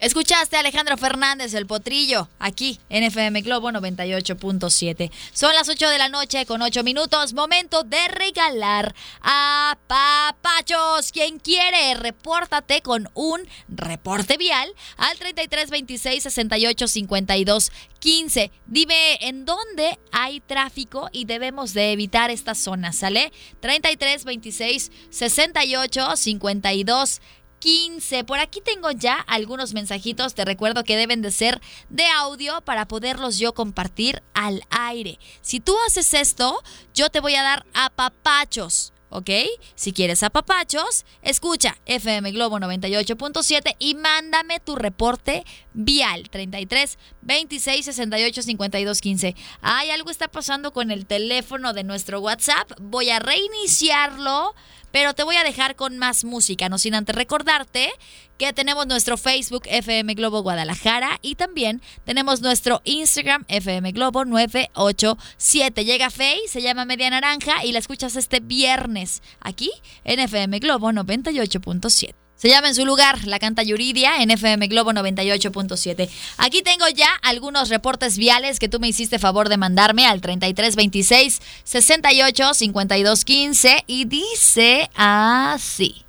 [0.00, 5.10] Escuchaste a Alejandro Fernández, el potrillo, aquí en FM Globo 98.7.
[5.34, 7.34] Son las 8 de la noche con 8 minutos.
[7.34, 11.12] Momento de regalar a papachos.
[11.12, 18.50] Quien quiere, repórtate con un reporte vial al 33 26 68 52 15.
[18.64, 23.34] Dime en dónde hay tráfico y debemos de evitar estas zonas, ¿sale?
[23.60, 27.39] 33 26 68 52 15.
[27.60, 28.24] 15.
[28.24, 30.34] Por aquí tengo ya algunos mensajitos.
[30.34, 35.18] Te recuerdo que deben de ser de audio para poderlos yo compartir al aire.
[35.42, 36.60] Si tú haces esto,
[36.94, 38.92] yo te voy a dar apapachos.
[39.10, 39.30] ¿ok?
[39.74, 45.44] Si quieres apapachos, escucha FM Globo 98.7 y mándame tu reporte
[45.74, 49.36] vial 33 26 68 52 15.
[49.60, 52.70] Ay, algo está pasando con el teléfono de nuestro WhatsApp.
[52.80, 54.54] Voy a reiniciarlo
[54.92, 57.90] pero te voy a dejar con más música, no sin antes recordarte
[58.38, 65.84] que tenemos nuestro Facebook FM Globo Guadalajara y también tenemos nuestro Instagram FM Globo 987.
[65.84, 69.70] Llega Fey, se llama Media Naranja y la escuchas este viernes aquí
[70.04, 72.19] en FM Globo 98.7.
[72.40, 76.08] Se llama en su lugar, la canta Yuridia en FM Globo 98.7.
[76.38, 81.42] Aquí tengo ya algunos reportes viales que tú me hiciste favor de mandarme al 3326
[81.64, 86.06] 68 52 15 y dice así.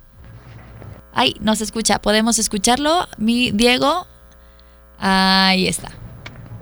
[1.12, 1.98] Ay, no se escucha.
[1.98, 3.06] ¿Podemos escucharlo?
[3.18, 4.06] Mi Diego.
[4.98, 5.90] Ahí está.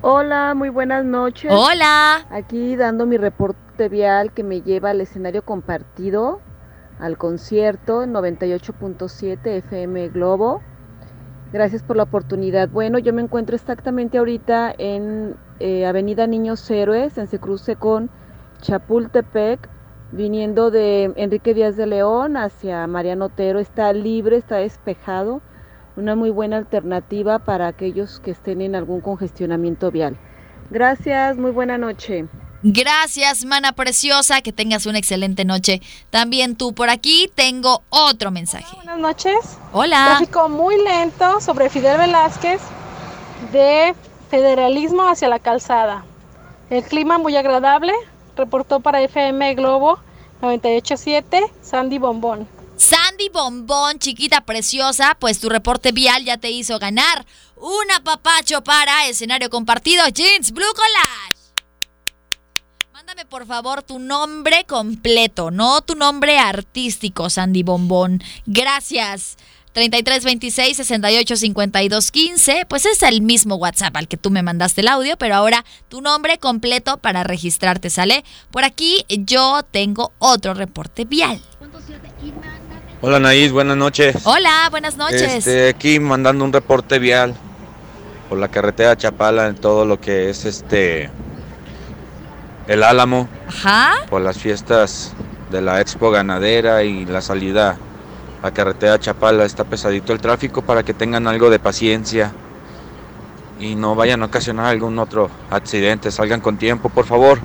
[0.01, 1.49] Hola, muy buenas noches.
[1.55, 2.27] Hola.
[2.33, 6.41] Aquí dando mi reporte vial que me lleva al escenario compartido
[7.01, 10.63] al concierto 98.7 FM Globo.
[11.53, 12.69] Gracias por la oportunidad.
[12.69, 18.09] Bueno, yo me encuentro exactamente ahorita en eh, Avenida Niños Héroes, en se cruce con
[18.61, 19.69] Chapultepec,
[20.13, 23.59] viniendo de Enrique Díaz de León hacia Mariano Otero.
[23.59, 25.41] Está libre, está despejado.
[25.97, 30.17] Una muy buena alternativa para aquellos que estén en algún congestionamiento vial.
[30.71, 32.29] Gracias, muy buena noche.
[32.63, 35.81] Gracias, mana preciosa, que tengas una excelente noche.
[36.11, 38.67] También tú por aquí tengo otro mensaje.
[38.77, 39.39] buenas noches.
[39.73, 40.17] Hola.
[40.19, 42.61] Tráfico muy lento sobre Fidel Velázquez
[43.53, 43.95] de
[44.31, 46.05] federalismo hacia la calzada.
[46.69, 47.93] El clima muy agradable.
[48.37, 49.99] Reportó para FM Globo
[50.43, 52.47] 987 Sandy Bombón.
[52.77, 59.07] Sandy Bombón, chiquita preciosa, pues tu reporte vial ya te hizo ganar un apapacho para
[59.07, 61.40] escenario compartido Jeans Blue Collage.
[63.29, 68.23] Por favor tu nombre completo, no tu nombre artístico, Sandy Bombón.
[68.47, 69.37] Gracias.
[69.73, 74.89] 3326 68 52 15, pues es el mismo WhatsApp al que tú me mandaste el
[74.89, 78.25] audio, pero ahora tu nombre completo para registrarte, ¿sale?
[78.51, 81.41] Por aquí yo tengo otro reporte vial.
[83.03, 84.17] Hola Naís, buenas noches.
[84.25, 85.23] Hola, buenas noches.
[85.23, 87.35] Este, aquí mandando un reporte vial
[88.29, 91.11] por la carretera Chapala en todo lo que es este
[92.71, 93.29] el Álamo.
[94.09, 95.13] Por las fiestas
[95.51, 97.77] de la Expo Ganadera y la salida
[98.45, 99.45] a carretera Chapala.
[99.45, 102.31] Está pesadito el tráfico para que tengan algo de paciencia
[103.59, 106.13] y no vayan a ocasionar algún otro accidente.
[106.13, 107.41] Salgan con tiempo, por favor.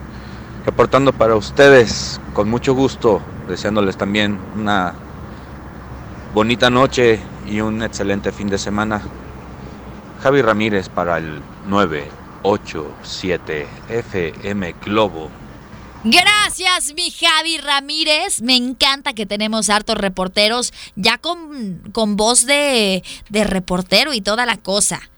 [0.63, 4.93] Reportando para ustedes, con mucho gusto, deseándoles también una
[6.35, 9.01] bonita noche y un excelente fin de semana.
[10.21, 15.29] Javi Ramírez para el 9 87 FM Globo.
[16.03, 18.41] Gracias, mi Javi Ramírez.
[18.43, 24.45] Me encanta que tenemos hartos reporteros ya con, con voz de, de reportero y toda
[24.45, 25.09] la cosa.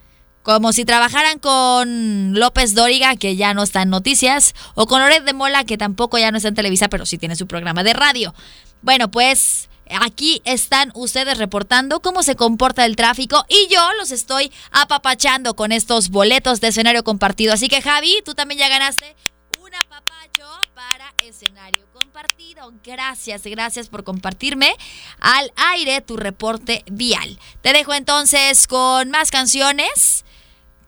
[0.44, 5.26] Como si trabajaran con López Dóriga, que ya no está en noticias, o con Loret
[5.26, 7.92] de Mola, que tampoco ya no está en Televisa, pero sí tiene su programa de
[7.92, 8.34] radio.
[8.82, 9.68] Bueno, pues
[10.02, 15.72] Aquí están ustedes reportando cómo se comporta el tráfico y yo los estoy apapachando con
[15.72, 17.54] estos boletos de escenario compartido.
[17.54, 19.16] Así que Javi, tú también ya ganaste
[19.60, 22.72] un apapacho para escenario compartido.
[22.84, 24.76] Gracias, gracias por compartirme
[25.20, 27.38] al aire tu reporte vial.
[27.62, 30.24] Te dejo entonces con más canciones.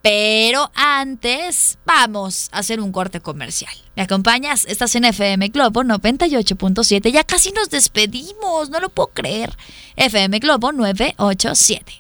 [0.02, 3.74] Pero antes, vamos a hacer un corte comercial.
[3.96, 4.66] ¿Me acompañas?
[4.66, 7.12] Estás en FM Globo 98.7.
[7.12, 9.56] Ya casi nos despedimos, no lo puedo creer.
[9.98, 11.99] FM Globo 987.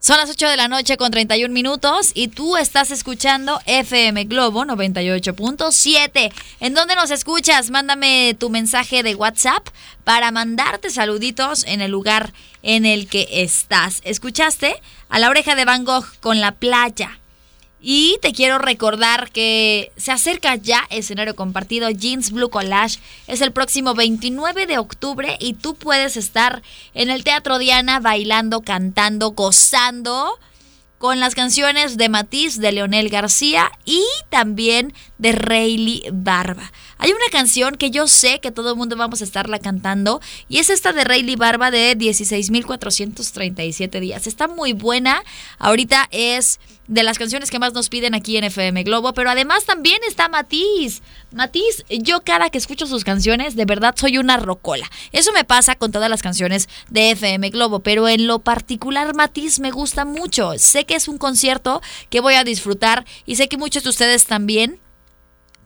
[0.00, 4.64] Son las 8 de la noche con 31 minutos y tú estás escuchando FM Globo
[4.64, 6.32] 98.7.
[6.60, 7.70] ¿En dónde nos escuchas?
[7.70, 9.66] Mándame tu mensaje de WhatsApp
[10.04, 12.32] para mandarte saluditos en el lugar
[12.62, 14.00] en el que estás.
[14.04, 14.80] ¿Escuchaste?
[15.08, 17.18] A la oreja de Van Gogh con la playa.
[17.80, 22.98] Y te quiero recordar que se acerca ya escenario compartido Jeans Blue Collage.
[23.28, 26.62] Es el próximo 29 de octubre y tú puedes estar
[26.94, 30.38] en el Teatro Diana bailando, cantando, gozando
[30.98, 36.72] con las canciones de Matiz, de Leonel García y también de Rayleigh Barba.
[36.96, 40.58] Hay una canción que yo sé que todo el mundo vamos a estarla cantando y
[40.58, 44.26] es esta de Rayleigh Barba de 16.437 días.
[44.26, 45.22] Está muy buena.
[45.58, 46.58] Ahorita es
[46.88, 50.28] de las canciones que más nos piden aquí en FM Globo, pero además también está
[50.28, 51.02] Matiz.
[51.32, 54.90] Matiz, yo cada que escucho sus canciones, de verdad soy una rocola.
[55.12, 59.60] Eso me pasa con todas las canciones de FM Globo, pero en lo particular Matiz
[59.60, 60.52] me gusta mucho.
[60.56, 64.24] Sé que es un concierto que voy a disfrutar y sé que muchos de ustedes
[64.24, 64.80] también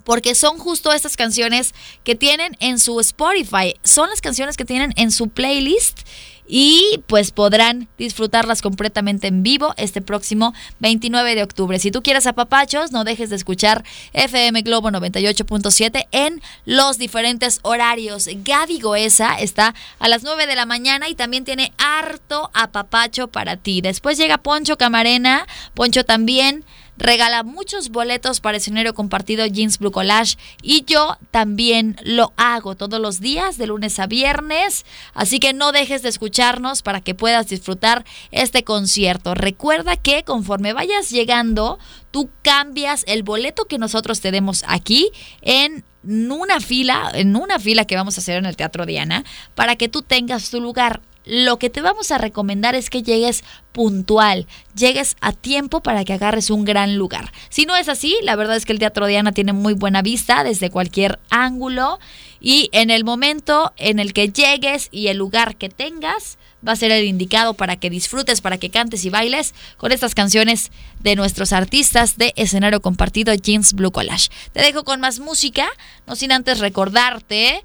[0.05, 1.74] porque son justo estas canciones
[2.05, 6.00] que tienen en su Spotify, son las canciones que tienen en su playlist
[6.46, 11.78] y pues podrán disfrutarlas completamente en vivo este próximo 29 de octubre.
[11.78, 17.61] Si tú quieres a papachos, no dejes de escuchar FM Globo 98.7 en los diferentes
[17.62, 18.28] horarios.
[18.30, 23.57] Gaby Goesa está a las 9 de la mañana y también tiene harto apapacho para
[23.57, 23.80] ti.
[23.80, 26.64] Después llega Poncho Camarena, Poncho también
[26.97, 33.01] regala muchos boletos para escenario compartido Jeans Blue Collage y yo también lo hago todos
[33.01, 34.84] los días de lunes a viernes,
[35.14, 39.34] así que no dejes de escucharnos para que puedas disfrutar este concierto.
[39.34, 41.78] Recuerda que conforme vayas llegando,
[42.11, 47.84] tú cambias el boleto que nosotros te demos aquí en una fila, en una fila
[47.84, 49.24] que vamos a hacer en el Teatro Diana,
[49.55, 53.44] para que tú tengas tu lugar lo que te vamos a recomendar es que llegues
[53.72, 57.32] puntual, llegues a tiempo para que agarres un gran lugar.
[57.48, 60.44] Si no es así, la verdad es que el Teatro Diana tiene muy buena vista
[60.44, 61.98] desde cualquier ángulo
[62.40, 66.76] y en el momento en el que llegues y el lugar que tengas va a
[66.76, 70.70] ser el indicado para que disfrutes, para que cantes y bailes con estas canciones
[71.00, 74.28] de nuestros artistas de escenario compartido Jeans Blue Collage.
[74.52, 75.68] Te dejo con más música,
[76.06, 77.64] no sin antes recordarte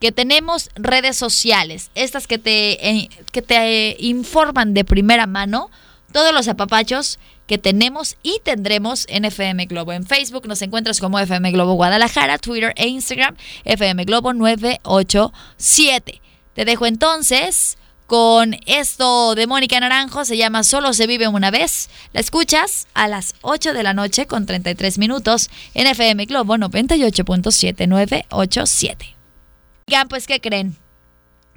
[0.00, 5.70] que tenemos redes sociales, estas que te, eh, que te informan de primera mano
[6.12, 9.92] todos los apapachos que tenemos y tendremos en FM Globo.
[9.92, 16.20] En Facebook nos encuentras como FM Globo Guadalajara, Twitter e Instagram FM Globo 987.
[16.54, 17.76] Te dejo entonces
[18.06, 21.90] con esto de Mónica Naranjo, se llama Solo se vive una vez.
[22.12, 29.17] La escuchas a las 8 de la noche con 33 minutos en FM Globo 98.7987.
[29.88, 30.76] Oigan, pues, ¿qué creen?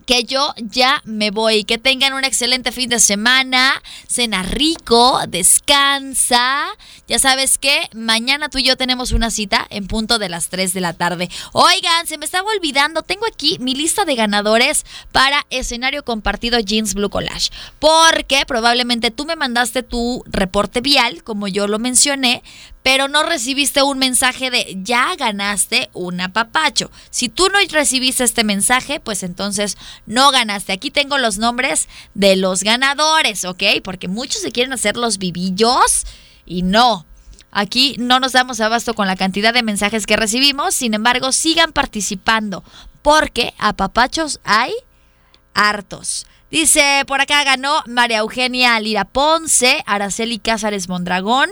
[0.05, 1.63] que yo ya me voy.
[1.63, 6.67] Que tengan un excelente fin de semana, cena rico, descansa.
[7.07, 10.73] Ya sabes que mañana tú y yo tenemos una cita en punto de las 3
[10.73, 11.29] de la tarde.
[11.53, 16.93] Oigan, se me estaba olvidando, tengo aquí mi lista de ganadores para escenario compartido Jeans
[16.93, 17.49] Blue Collage.
[17.79, 22.43] Porque probablemente tú me mandaste tu reporte vial, como yo lo mencioné,
[22.84, 26.91] pero no recibiste un mensaje de ya ganaste un apapacho.
[27.09, 30.73] Si tú no recibiste este mensaje, pues entonces no ganaste.
[30.73, 33.63] Aquí tengo los nombres de los ganadores, ¿ok?
[33.84, 36.05] Porque muchos se quieren hacer los vivillos
[36.45, 37.05] y no.
[37.51, 41.73] Aquí no nos damos abasto con la cantidad de mensajes que recibimos, sin embargo, sigan
[41.73, 42.63] participando,
[43.01, 44.73] porque apapachos hay
[45.53, 46.25] hartos.
[46.49, 51.49] Dice, por acá ganó María Eugenia Lira Ponce, Araceli Cázares Mondragón,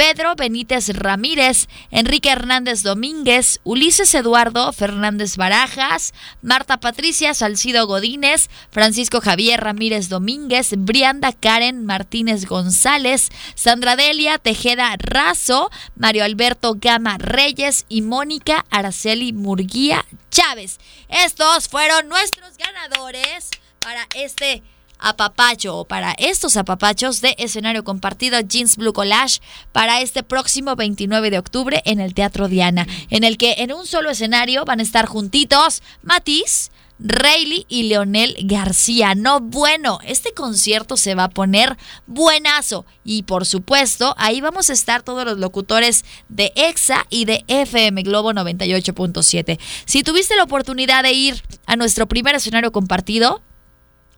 [0.00, 9.20] Pedro Benítez Ramírez, Enrique Hernández Domínguez, Ulises Eduardo Fernández Barajas, Marta Patricia Salcido Godínez, Francisco
[9.20, 17.84] Javier Ramírez Domínguez, Brianda Karen Martínez González, Sandra Delia Tejeda Razo, Mario Alberto Gama Reyes
[17.90, 20.80] y Mónica Araceli Murguía Chávez.
[21.10, 24.62] Estos fueron nuestros ganadores para este
[25.00, 29.40] apapacho o para estos apapachos de escenario compartido Jeans Blue Collage
[29.72, 33.86] para este próximo 29 de octubre en el Teatro Diana, en el que en un
[33.86, 36.70] solo escenario van a estar juntitos Matiz,
[37.02, 39.14] Rayleigh y Leonel García.
[39.14, 41.76] No, bueno, este concierto se va a poner
[42.06, 42.84] buenazo.
[43.04, 48.02] Y por supuesto, ahí vamos a estar todos los locutores de EXA y de FM
[48.02, 49.58] Globo 98.7.
[49.86, 53.42] Si tuviste la oportunidad de ir a nuestro primer escenario compartido,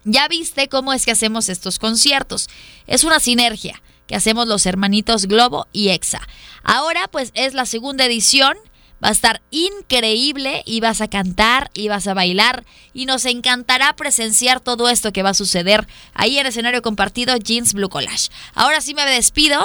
[0.04, 2.48] ya viste cómo es que hacemos estos conciertos.
[2.86, 6.20] Es una sinergia que hacemos los hermanitos Globo y EXA.
[6.64, 8.56] Ahora pues es la segunda edición.
[9.02, 13.96] Va a estar increíble y vas a cantar y vas a bailar y nos encantará
[13.96, 18.28] presenciar todo esto que va a suceder ahí en el escenario compartido Jeans Blue Collage.
[18.54, 19.64] Ahora sí me despido.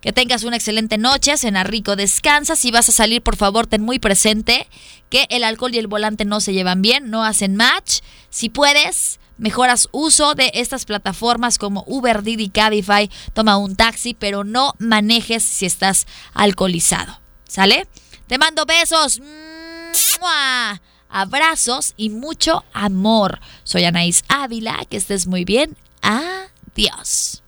[0.00, 2.56] Que tengas una excelente noche, cena rico, descansa.
[2.56, 4.66] Si vas a salir, por favor, ten muy presente
[5.10, 8.00] que el alcohol y el volante no se llevan bien, no hacen match.
[8.30, 14.44] Si puedes, mejoras uso de estas plataformas como Uber, Didi, Cabify, toma un taxi, pero
[14.44, 17.18] no manejes si estás alcoholizado.
[17.48, 17.88] ¿Sale?
[18.28, 19.20] Te mando besos.
[21.08, 23.40] Abrazos y mucho amor.
[23.64, 25.76] Soy Anaís Ávila, que estés muy bien.
[26.02, 27.42] Adiós.